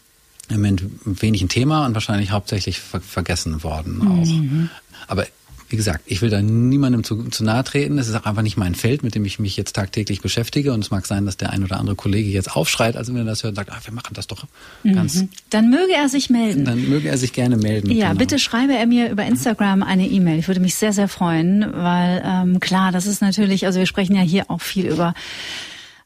[0.49, 4.27] im Moment wenig ein Thema und wahrscheinlich hauptsächlich ver vergessen worden auch.
[4.27, 4.71] Mhm.
[5.07, 5.27] Aber
[5.73, 7.99] wie gesagt, ich will da niemandem zu, zu nahe treten.
[7.99, 10.75] Es ist auch einfach nicht mein Feld, mit dem ich mich jetzt tagtäglich beschäftige.
[10.75, 13.25] Und es mag sein, dass der ein oder andere Kollege jetzt aufschreit, also wenn er
[13.25, 14.45] das hört und sagt, ah, wir machen das doch
[14.85, 15.23] ganz.
[15.23, 15.31] Mhm.
[15.49, 16.67] Dann möge er sich melden.
[16.67, 17.91] Dann möge er sich gerne melden.
[17.91, 18.19] Ja, genau.
[18.19, 20.39] bitte schreibe er mir über Instagram eine E-Mail.
[20.39, 24.15] Ich würde mich sehr, sehr freuen, weil ähm, klar, das ist natürlich, also wir sprechen
[24.15, 25.15] ja hier auch viel über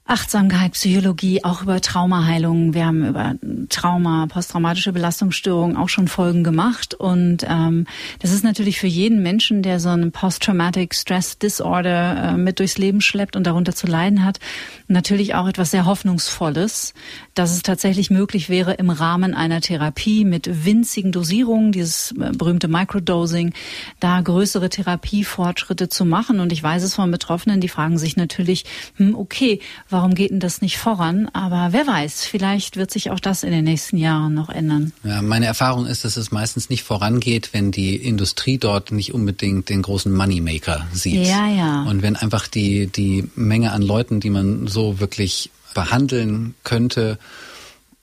[0.08, 2.74] Achtsamkeit, Psychologie, auch über Traumaheilung.
[2.74, 3.34] Wir haben über
[3.70, 6.94] Trauma, posttraumatische Belastungsstörungen auch schon Folgen gemacht.
[6.94, 7.86] Und ähm,
[8.20, 12.78] das ist natürlich für jeden Menschen, der so einen Post-Traumatic Stress Disorder äh, mit durchs
[12.78, 14.38] Leben schleppt und darunter zu leiden hat,
[14.86, 16.94] natürlich auch etwas sehr Hoffnungsvolles,
[17.34, 22.68] dass es tatsächlich möglich wäre, im Rahmen einer Therapie mit winzigen Dosierungen, dieses äh, berühmte
[22.68, 23.54] Microdosing,
[23.98, 26.38] da größere Therapiefortschritte zu machen.
[26.38, 28.66] Und ich weiß es von Betroffenen, die fragen sich natürlich,
[28.98, 29.60] hm, okay,
[29.96, 31.30] warum geht denn das nicht voran?
[31.32, 34.92] Aber wer weiß, vielleicht wird sich auch das in den nächsten Jahren noch ändern.
[35.04, 39.70] Ja, meine Erfahrung ist, dass es meistens nicht vorangeht, wenn die Industrie dort nicht unbedingt
[39.70, 41.26] den großen Moneymaker sieht.
[41.26, 41.82] Ja, ja.
[41.84, 47.18] Und wenn einfach die, die Menge an Leuten, die man so wirklich behandeln könnte,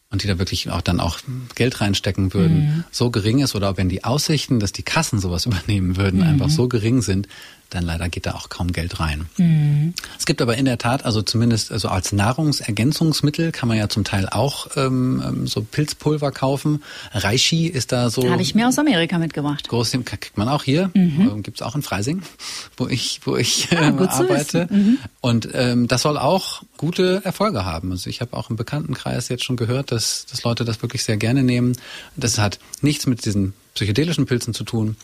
[0.10, 1.18] und die da wirklich auch dann auch
[1.56, 2.84] Geld reinstecken würden, mhm.
[2.91, 6.28] so gering ist oder wenn die Aussichten, dass die Kassen sowas übernehmen würden, mhm.
[6.28, 7.28] einfach so gering sind,
[7.74, 9.26] dann leider geht da auch kaum Geld rein.
[9.38, 9.93] Mhm.
[10.17, 14.03] Es gibt aber in der Tat, also zumindest also als Nahrungsergänzungsmittel kann man ja zum
[14.03, 16.84] Teil auch ähm, ähm so Pilzpulver kaufen.
[17.11, 18.30] Reishi ist da so.
[18.30, 19.67] Habe ich mir aus Amerika mitgebracht.
[19.69, 20.91] Groß kriegt man auch hier.
[20.93, 21.30] Mhm.
[21.32, 22.21] Ähm, Gibt es auch in Freising,
[22.78, 24.67] wo ich, wo ich ah, äh, arbeite.
[24.69, 24.97] Mhm.
[25.21, 27.91] Und ähm, das soll auch gute Erfolge haben.
[27.91, 31.17] Also ich habe auch im Bekanntenkreis jetzt schon gehört, dass, dass Leute das wirklich sehr
[31.17, 31.76] gerne nehmen.
[32.15, 34.95] Das hat nichts mit diesen psychedelischen Pilzen zu tun,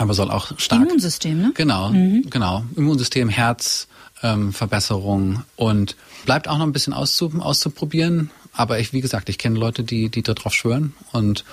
[0.00, 0.82] aber soll auch stark.
[0.82, 1.52] Immunsystem, ne?
[1.54, 2.24] Genau, mhm.
[2.30, 2.64] genau.
[2.74, 3.86] Immunsystem, Herz,
[4.22, 8.30] ähm, Verbesserung und bleibt auch noch ein bisschen auszu auszuprobieren.
[8.52, 10.94] Aber ich, wie gesagt, ich kenne Leute, die, die darauf schwören.
[11.12, 11.44] Und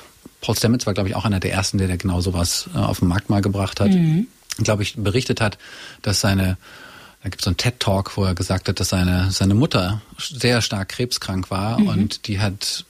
[0.41, 3.00] Paul Stamets war, glaube ich, auch einer der ersten, der, der genau sowas äh, auf
[3.00, 3.91] den Markt mal gebracht hat.
[3.91, 4.28] Mhm.
[4.60, 5.58] Glaube ich, berichtet hat,
[6.02, 6.58] dass seine,
[7.22, 10.62] da gibt es so einen TED-Talk, wo er gesagt hat, dass seine, seine Mutter sehr
[10.62, 11.88] stark krebskrank war mhm.
[11.89, 12.86] und die hat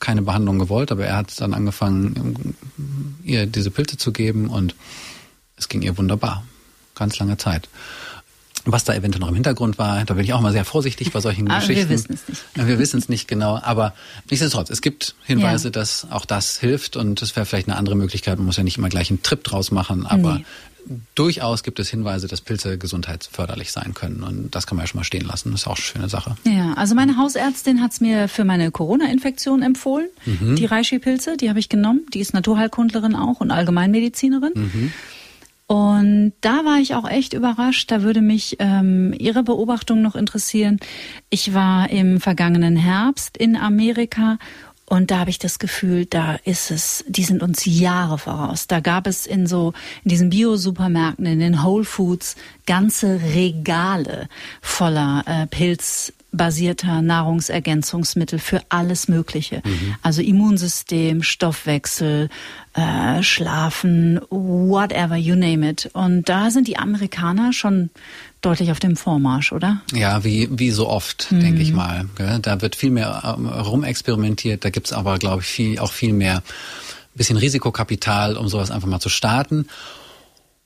[0.00, 2.54] keine Behandlung gewollt, aber er hat dann angefangen,
[3.24, 4.74] ihr diese Pilze zu geben und
[5.56, 6.44] es ging ihr wunderbar.
[6.94, 7.68] Ganz lange Zeit.
[8.64, 11.20] Was da eventuell noch im Hintergrund war, da bin ich auch mal sehr vorsichtig bei
[11.20, 11.88] solchen aber Geschichten.
[11.88, 12.42] Wir wissen es nicht.
[12.54, 13.94] Wir wissen es nicht genau, aber
[14.30, 15.72] nichtsdestotrotz, es gibt Hinweise, ja.
[15.72, 18.38] dass auch das hilft und das wäre vielleicht eine andere Möglichkeit.
[18.38, 20.44] Man muss ja nicht immer gleich einen Trip draus machen, aber nee
[21.14, 24.22] durchaus gibt es Hinweise, dass Pilze gesundheitsförderlich sein können.
[24.22, 25.52] Und das kann man ja schon mal stehen lassen.
[25.52, 26.36] Das ist auch eine schöne Sache.
[26.44, 30.08] Ja, also meine Hausärztin hat es mir für meine Corona-Infektion empfohlen.
[30.26, 30.56] Mhm.
[30.56, 32.06] Die Reishi-Pilze, die habe ich genommen.
[32.14, 34.52] Die ist Naturheilkundlerin auch und Allgemeinmedizinerin.
[34.54, 34.92] Mhm.
[35.68, 37.90] Und da war ich auch echt überrascht.
[37.90, 40.80] Da würde mich ähm, Ihre Beobachtung noch interessieren.
[41.28, 44.38] Ich war im vergangenen Herbst in Amerika
[44.88, 48.66] und da habe ich das Gefühl, da ist es, die sind uns Jahre voraus.
[48.68, 52.36] Da gab es in so, in diesen Bio-Supermärkten, in den Whole Foods
[52.66, 54.28] ganze Regale
[54.62, 59.60] voller äh, pilzbasierter Nahrungsergänzungsmittel für alles Mögliche.
[59.62, 59.96] Mhm.
[60.00, 62.30] Also Immunsystem, Stoffwechsel,
[62.72, 65.90] äh, Schlafen, whatever, you name it.
[65.92, 67.90] Und da sind die Amerikaner schon
[68.40, 69.80] deutlich auf dem Vormarsch, oder?
[69.92, 71.40] Ja, wie, wie so oft, mhm.
[71.40, 72.06] denke ich mal.
[72.42, 76.42] Da wird viel mehr ähm, rumexperimentiert, da gibt's aber, glaube ich, viel, auch viel mehr
[77.18, 79.66] bisschen Risikokapital, um sowas einfach mal zu starten.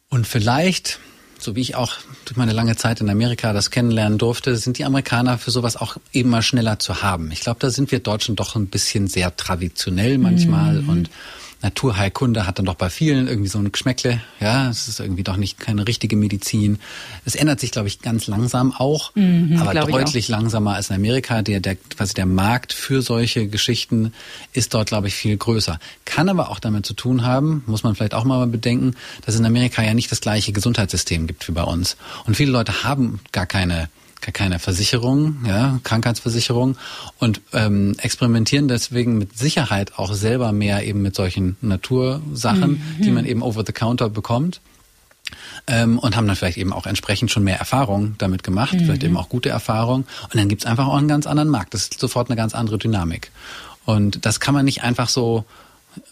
[0.08, 1.00] Und vielleicht,
[1.38, 1.94] so wie ich auch
[2.26, 5.96] durch meine lange Zeit in Amerika das kennenlernen durfte, sind die Amerikaner für sowas auch
[6.12, 7.32] eben mal schneller zu haben.
[7.32, 10.88] Ich glaube, da sind wir Deutschen doch ein bisschen sehr traditionell manchmal mhm.
[10.88, 11.10] und
[11.62, 14.20] Naturheilkunde hat dann doch bei vielen irgendwie so ein Geschmäckle.
[14.40, 16.78] Ja, es ist irgendwie doch nicht keine richtige Medizin.
[17.24, 21.42] Es ändert sich, glaube ich, ganz langsam auch, mhm, aber deutlich langsamer als in Amerika.
[21.42, 24.12] Der, der, quasi der Markt für solche Geschichten
[24.52, 25.78] ist dort, glaube ich, viel größer.
[26.04, 28.94] Kann aber auch damit zu tun haben, muss man vielleicht auch mal bedenken,
[29.24, 31.96] dass es in Amerika ja nicht das gleiche Gesundheitssystem gibt wie bei uns.
[32.24, 33.88] Und viele Leute haben gar keine
[34.30, 36.76] keine Versicherung, ja, Krankheitsversicherung
[37.18, 43.02] und ähm, experimentieren deswegen mit Sicherheit auch selber mehr eben mit solchen Natursachen, mhm.
[43.02, 44.60] die man eben over the counter bekommt.
[45.66, 48.80] Ähm, und haben dann vielleicht eben auch entsprechend schon mehr Erfahrung damit gemacht, mhm.
[48.80, 50.04] vielleicht eben auch gute Erfahrung.
[50.24, 51.72] Und dann gibt's einfach auch einen ganz anderen Markt.
[51.74, 53.30] Das ist sofort eine ganz andere Dynamik.
[53.86, 55.44] Und das kann man nicht einfach so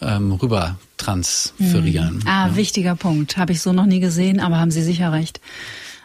[0.01, 2.17] ähm, rüber transferieren.
[2.17, 2.27] Mhm.
[2.27, 2.57] Ah, ja.
[2.57, 3.37] wichtiger Punkt.
[3.37, 5.41] Habe ich so noch nie gesehen, aber haben Sie sicher recht.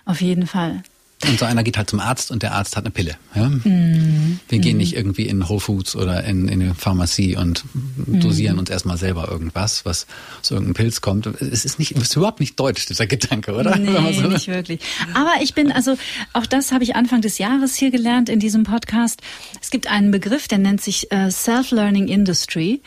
[0.05, 0.83] Auf jeden Fall.
[1.27, 3.17] Und so einer geht halt zum Arzt und der Arzt hat eine Pille.
[3.35, 3.49] Ja?
[3.49, 4.39] Mm.
[4.47, 4.79] Wir gehen mm.
[4.79, 8.19] nicht irgendwie in Whole Foods oder in, in eine Pharmazie und mm.
[8.19, 10.07] dosieren uns erstmal selber irgendwas, was
[10.41, 11.27] aus irgendeinem Pilz kommt.
[11.27, 13.77] Es ist nicht, ist überhaupt nicht deutsch, dieser Gedanke, oder?
[13.77, 14.81] Nee, so nicht wirklich.
[15.13, 15.97] Aber ich bin, also
[16.33, 19.21] auch das habe ich Anfang des Jahres hier gelernt in diesem Podcast.
[19.61, 22.81] Es gibt einen Begriff, der nennt sich äh, Self-Learning Industry.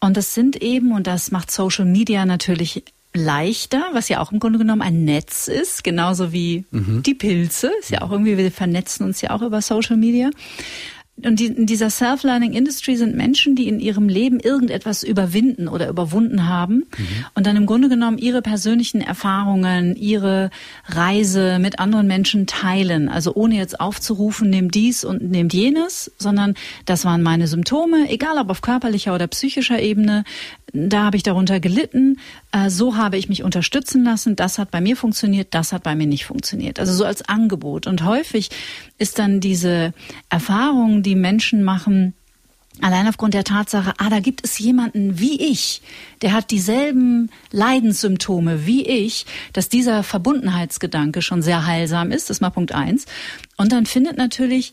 [0.00, 2.84] Und das sind eben, und das macht Social Media natürlich
[3.14, 7.02] leichter, was ja auch im Grunde genommen ein Netz ist, genauso wie mhm.
[7.02, 7.70] die Pilze.
[7.80, 10.30] Ist ja auch irgendwie, wir vernetzen uns ja auch über Social Media.
[11.24, 15.88] Und die, in dieser Self-Learning Industry sind Menschen, die in ihrem Leben irgendetwas überwinden oder
[15.88, 17.06] überwunden haben mhm.
[17.34, 20.50] und dann im Grunde genommen ihre persönlichen Erfahrungen, ihre
[20.86, 23.08] Reise mit anderen Menschen teilen.
[23.08, 26.54] Also ohne jetzt aufzurufen, nehmt dies und nehmt jenes, sondern
[26.86, 30.24] das waren meine Symptome, egal ob auf körperlicher oder psychischer Ebene
[30.72, 32.18] da habe ich darunter gelitten,
[32.52, 35.94] äh, so habe ich mich unterstützen lassen, das hat bei mir funktioniert, das hat bei
[35.94, 36.80] mir nicht funktioniert.
[36.80, 37.86] Also so als Angebot.
[37.86, 38.50] Und häufig
[38.98, 39.92] ist dann diese
[40.30, 42.14] Erfahrung, die Menschen machen,
[42.80, 45.82] Allein aufgrund der Tatsache, ah, da gibt es jemanden wie ich,
[46.22, 52.40] der hat dieselben Leidenssymptome wie ich, dass dieser Verbundenheitsgedanke schon sehr heilsam ist, das ist
[52.40, 53.04] mal Punkt eins.
[53.58, 54.72] Und dann findet natürlich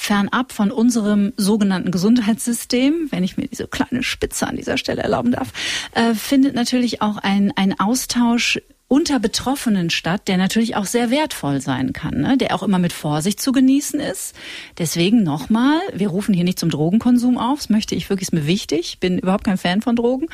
[0.00, 5.30] fernab von unserem sogenannten Gesundheitssystem, wenn ich mir diese kleine Spitze an dieser Stelle erlauben
[5.30, 5.52] darf,
[5.92, 11.60] äh, findet natürlich auch ein, ein Austausch unter Betroffenen statt, der natürlich auch sehr wertvoll
[11.60, 12.36] sein kann, ne?
[12.38, 14.34] der auch immer mit Vorsicht zu genießen ist.
[14.78, 18.46] Deswegen nochmal, wir rufen hier nicht zum Drogenkonsum auf, das möchte ich wirklich, ist mir
[18.46, 20.26] wichtig, bin überhaupt kein Fan von Drogen.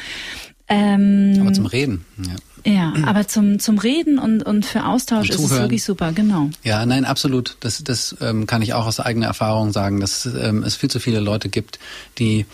[0.69, 2.05] Ähm, Aber zum Reden.
[2.19, 2.35] Ja.
[2.67, 6.51] Ja, aber zum, zum Reden und, und für Austausch und ist es wirklich super, genau.
[6.64, 7.57] Ja, nein, absolut.
[7.61, 10.99] Das, das ähm, kann ich auch aus eigener Erfahrung sagen, dass ähm, es viel zu
[10.99, 11.79] viele Leute gibt,
[12.19, 12.45] die,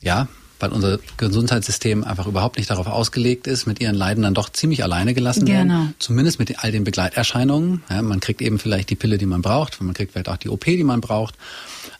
[0.00, 0.28] ja,
[0.60, 4.84] weil unser Gesundheitssystem einfach überhaupt nicht darauf ausgelegt ist, mit ihren Leiden dann doch ziemlich
[4.84, 5.58] alleine gelassen genau.
[5.58, 5.94] werden.
[5.98, 7.82] Zumindest mit all den Begleiterscheinungen.
[7.90, 10.50] Ja, man kriegt eben vielleicht die Pille, die man braucht, man kriegt vielleicht auch die
[10.50, 11.34] OP, die man braucht.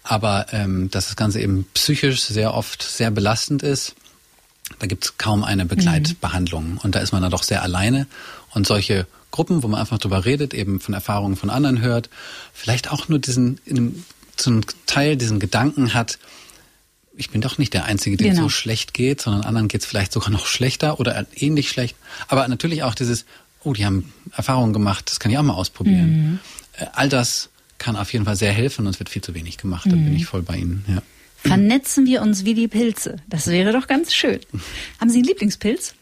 [0.05, 3.97] Aber ähm, dass das Ganze eben psychisch sehr oft sehr belastend ist
[4.78, 6.72] da gibt es kaum eine Begleitbehandlung.
[6.72, 6.78] Mhm.
[6.78, 8.06] Und da ist man dann doch sehr alleine.
[8.50, 12.10] Und solche Gruppen, wo man einfach drüber redet, eben von Erfahrungen von anderen hört,
[12.52, 14.04] vielleicht auch nur diesen, in,
[14.36, 16.18] zum Teil diesen Gedanken hat,
[17.16, 18.42] ich bin doch nicht der Einzige, dem genau.
[18.42, 21.96] so schlecht geht, sondern anderen geht es vielleicht sogar noch schlechter oder ähnlich schlecht.
[22.28, 23.26] Aber natürlich auch dieses,
[23.64, 26.10] oh, die haben Erfahrungen gemacht, das kann ich auch mal ausprobieren.
[26.10, 26.38] Mhm.
[26.78, 29.58] Äh, all das kann auf jeden Fall sehr helfen und es wird viel zu wenig
[29.58, 29.86] gemacht.
[29.86, 30.16] Da bin mhm.
[30.16, 30.84] ich voll bei Ihnen.
[30.88, 31.02] Ja.
[31.45, 33.16] Vernetzen wir uns wie die Pilze.
[33.28, 34.40] Das wäre doch ganz schön.
[35.01, 35.95] Haben Sie einen Lieblingspilz?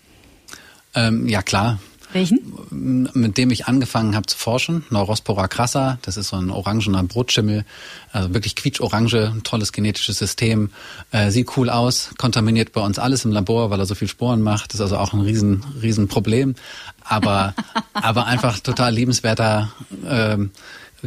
[0.94, 1.78] Ähm, ja, klar.
[2.12, 2.40] Welchen?
[2.70, 7.64] Mit dem ich angefangen habe zu forschen, Neurospora crassa, das ist so ein orangener Brotschimmel,
[8.10, 10.70] also wirklich quietsch-orange, tolles genetisches System,
[11.12, 14.42] äh, sieht cool aus, kontaminiert bei uns alles im Labor, weil er so viel Sporen
[14.42, 16.56] macht, das ist also auch ein riesen, riesen Problem,
[17.04, 17.54] aber,
[17.92, 19.70] aber einfach total liebenswerter
[20.04, 20.50] ähm,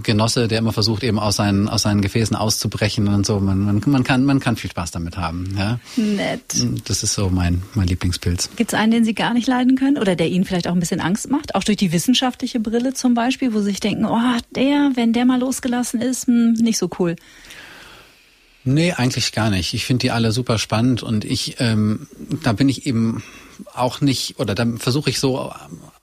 [0.02, 3.40] Genosse, der immer versucht, eben aus seinen, aus seinen Gefäßen auszubrechen und so.
[3.40, 5.56] Man, man, man, kann, man kann viel Spaß damit haben.
[5.58, 5.80] Ja?
[5.96, 6.42] Nett.
[6.86, 8.50] Das ist so mein, mein Lieblingspilz.
[8.56, 10.80] Gibt es einen, den Sie gar nicht leiden können oder der Ihnen vielleicht auch ein
[10.80, 11.56] bisschen Angst macht?
[11.56, 14.20] Auch durch die wissenschaftliche Brille zum Beispiel, wo Sie sich denken, oh,
[14.56, 17.16] der, wenn der mal losgelassen ist, hm, nicht so cool.
[18.66, 19.74] Nee, eigentlich gar nicht.
[19.74, 22.08] Ich finde die alle super spannend und ich, ähm,
[22.44, 23.22] da bin ich eben
[23.74, 25.52] auch nicht, oder da versuche ich so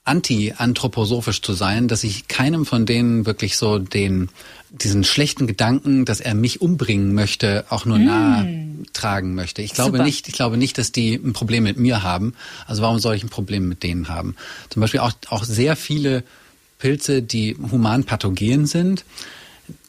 [0.04, 4.28] anti-anthroposophisch zu sein, dass ich keinem von denen wirklich so den
[4.70, 8.04] diesen schlechten Gedanken, dass er mich umbringen möchte, auch nur mm.
[8.04, 9.62] nahe tragen möchte.
[9.62, 10.04] Ich glaube Super.
[10.04, 12.34] nicht, ich glaube nicht, dass die ein Problem mit mir haben.
[12.66, 14.36] Also warum soll ich ein Problem mit denen haben?
[14.68, 16.22] Zum Beispiel auch, auch sehr viele
[16.78, 19.04] Pilze, die human pathogen sind,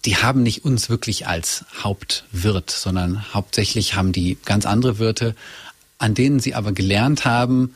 [0.05, 5.35] die haben nicht uns wirklich als Hauptwirt, sondern hauptsächlich haben die ganz andere Wirte,
[5.99, 7.75] an denen sie aber gelernt haben,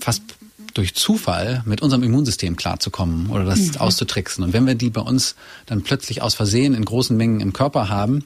[0.00, 0.22] fast
[0.76, 3.76] durch Zufall mit unserem Immunsystem klarzukommen oder das mhm.
[3.78, 4.44] auszutricksen.
[4.44, 5.34] Und wenn wir die bei uns
[5.66, 8.24] dann plötzlich aus Versehen in großen Mengen im Körper haben,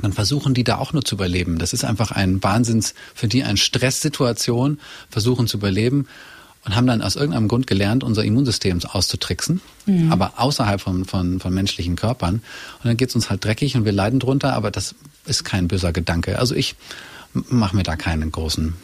[0.00, 1.58] dann versuchen die da auch nur zu überleben.
[1.58, 4.80] Das ist einfach ein Wahnsinns, für die eine Stresssituation,
[5.10, 6.08] versuchen zu überleben
[6.64, 10.10] und haben dann aus irgendeinem Grund gelernt, unser Immunsystem auszutricksen, mhm.
[10.10, 12.36] aber außerhalb von, von, von menschlichen Körpern.
[12.36, 14.94] Und dann geht's uns halt dreckig und wir leiden drunter, aber das
[15.26, 16.38] ist kein böser Gedanke.
[16.38, 16.74] Also ich
[17.32, 18.74] mache mir da keinen großen,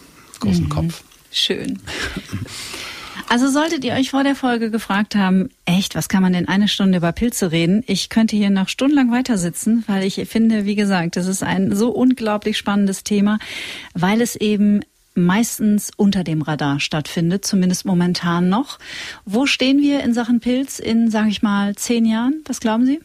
[0.40, 0.68] großen mhm.
[0.68, 1.02] Kopf.
[1.30, 1.80] Schön.
[3.28, 6.68] Also solltet ihr euch vor der Folge gefragt haben, echt, was kann man denn eine
[6.68, 7.82] Stunde über Pilze reden?
[7.86, 11.74] Ich könnte hier noch stundenlang weiter sitzen, weil ich finde, wie gesagt, das ist ein
[11.74, 13.38] so unglaublich spannendes Thema,
[13.94, 14.80] weil es eben
[15.14, 18.78] meistens unter dem Radar stattfindet, zumindest momentan noch.
[19.24, 22.42] Wo stehen wir in Sachen Pilz in, sage ich mal, zehn Jahren?
[22.46, 23.00] Was glauben Sie?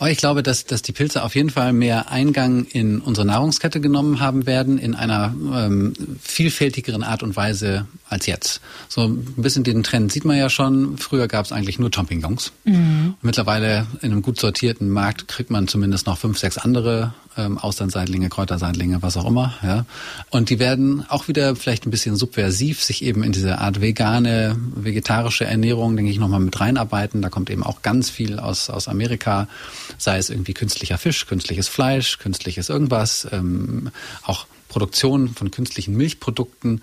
[0.00, 3.80] Oh, ich glaube, dass, dass die Pilze auf jeden Fall mehr Eingang in unsere Nahrungskette
[3.80, 5.92] genommen haben werden, in einer ähm,
[6.22, 8.60] vielfältigeren Art und Weise als jetzt.
[8.88, 10.98] So ein bisschen den Trend sieht man ja schon.
[10.98, 12.52] Früher gab es eigentlich nur Champignons.
[12.64, 13.14] Mhm.
[13.22, 18.28] mittlerweile in einem gut sortierten Markt kriegt man zumindest noch fünf, sechs andere ähm, Austernseitlinge,
[18.28, 19.54] Kräuterseitlinge, was auch immer.
[19.62, 19.86] Ja.
[20.30, 24.56] Und die werden auch wieder vielleicht ein bisschen subversiv sich eben in diese Art vegane,
[24.74, 27.22] vegetarische Ernährung, denke ich, nochmal mit reinarbeiten.
[27.22, 29.48] Da kommt eben auch ganz viel aus, aus Amerika,
[29.96, 33.90] sei es irgendwie künstlicher Fisch, künstliches Fleisch, künstliches irgendwas, ähm,
[34.24, 36.82] auch Produktion von künstlichen Milchprodukten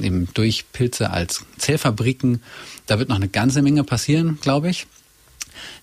[0.00, 2.42] eben durch Pilze als Zellfabriken.
[2.86, 4.86] Da wird noch eine ganze Menge passieren, glaube ich.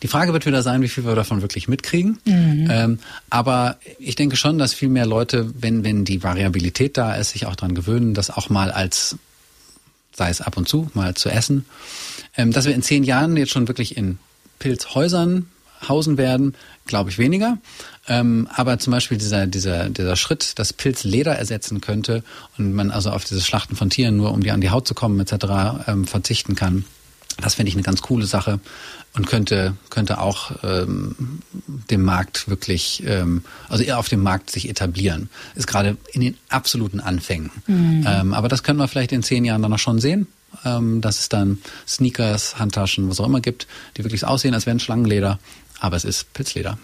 [0.03, 2.19] Die Frage wird wieder sein, wie viel wir davon wirklich mitkriegen.
[2.25, 2.67] Mhm.
[2.69, 2.99] Ähm,
[3.29, 7.45] aber ich denke schon, dass viel mehr Leute, wenn, wenn die Variabilität da ist, sich
[7.45, 9.15] auch daran gewöhnen, das auch mal als,
[10.13, 11.65] sei es ab und zu, mal zu essen.
[12.35, 14.19] Ähm, dass wir in zehn Jahren jetzt schon wirklich in
[14.59, 15.47] Pilzhäusern
[15.87, 17.57] hausen werden, glaube ich weniger.
[18.07, 22.23] Ähm, aber zum Beispiel dieser, dieser, dieser Schritt, dass Pilz Leder ersetzen könnte
[22.57, 24.93] und man also auf dieses Schlachten von Tieren nur, um die an die Haut zu
[24.93, 25.87] kommen etc.
[25.87, 26.83] Ähm, verzichten kann,
[27.41, 28.59] das finde ich eine ganz coole Sache
[29.13, 31.39] und könnte könnte auch ähm,
[31.89, 35.29] dem Markt wirklich, ähm, also eher auf dem Markt sich etablieren.
[35.55, 37.51] Ist gerade in den absoluten Anfängen.
[37.67, 38.05] Mhm.
[38.07, 40.27] Ähm, aber das können wir vielleicht in zehn Jahren dann noch schon sehen,
[40.65, 43.67] ähm, dass es dann Sneakers, Handtaschen, was auch immer gibt,
[43.97, 45.39] die wirklich aussehen, als wären Schlangenleder,
[45.79, 46.77] aber es ist Pilzleder.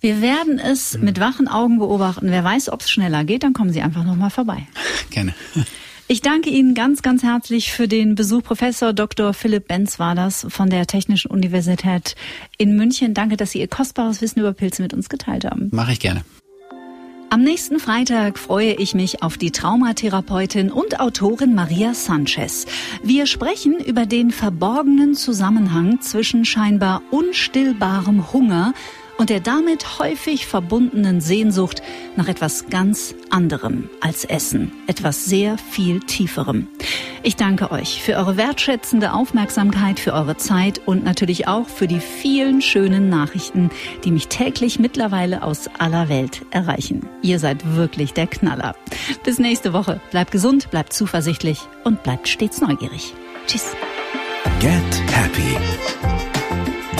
[0.00, 1.04] Wir werden es mhm.
[1.04, 2.30] mit wachen Augen beobachten.
[2.30, 4.66] Wer weiß, ob es schneller geht, dann kommen Sie einfach noch mal vorbei.
[5.10, 5.34] Gerne.
[6.06, 8.42] Ich danke Ihnen ganz, ganz herzlich für den Besuch.
[8.42, 9.32] Professor Dr.
[9.32, 12.14] Philipp Benz war das von der Technischen Universität
[12.58, 13.14] in München.
[13.14, 15.70] Danke, dass Sie Ihr kostbares Wissen über Pilze mit uns geteilt haben.
[15.72, 16.22] Mache ich gerne.
[17.30, 22.66] Am nächsten Freitag freue ich mich auf die Traumatherapeutin und Autorin Maria Sanchez.
[23.02, 28.74] Wir sprechen über den verborgenen Zusammenhang zwischen scheinbar unstillbarem Hunger
[29.18, 31.82] und der damit häufig verbundenen Sehnsucht
[32.16, 36.68] nach etwas ganz anderem als Essen, etwas sehr viel tieferem.
[37.22, 42.00] Ich danke euch für eure wertschätzende Aufmerksamkeit, für eure Zeit und natürlich auch für die
[42.00, 43.70] vielen schönen Nachrichten,
[44.04, 47.08] die mich täglich mittlerweile aus aller Welt erreichen.
[47.22, 48.74] Ihr seid wirklich der Knaller.
[49.24, 50.00] Bis nächste Woche.
[50.10, 53.14] Bleibt gesund, bleibt zuversichtlich und bleibt stets neugierig.
[53.46, 53.74] Tschüss.
[54.60, 55.56] Get Happy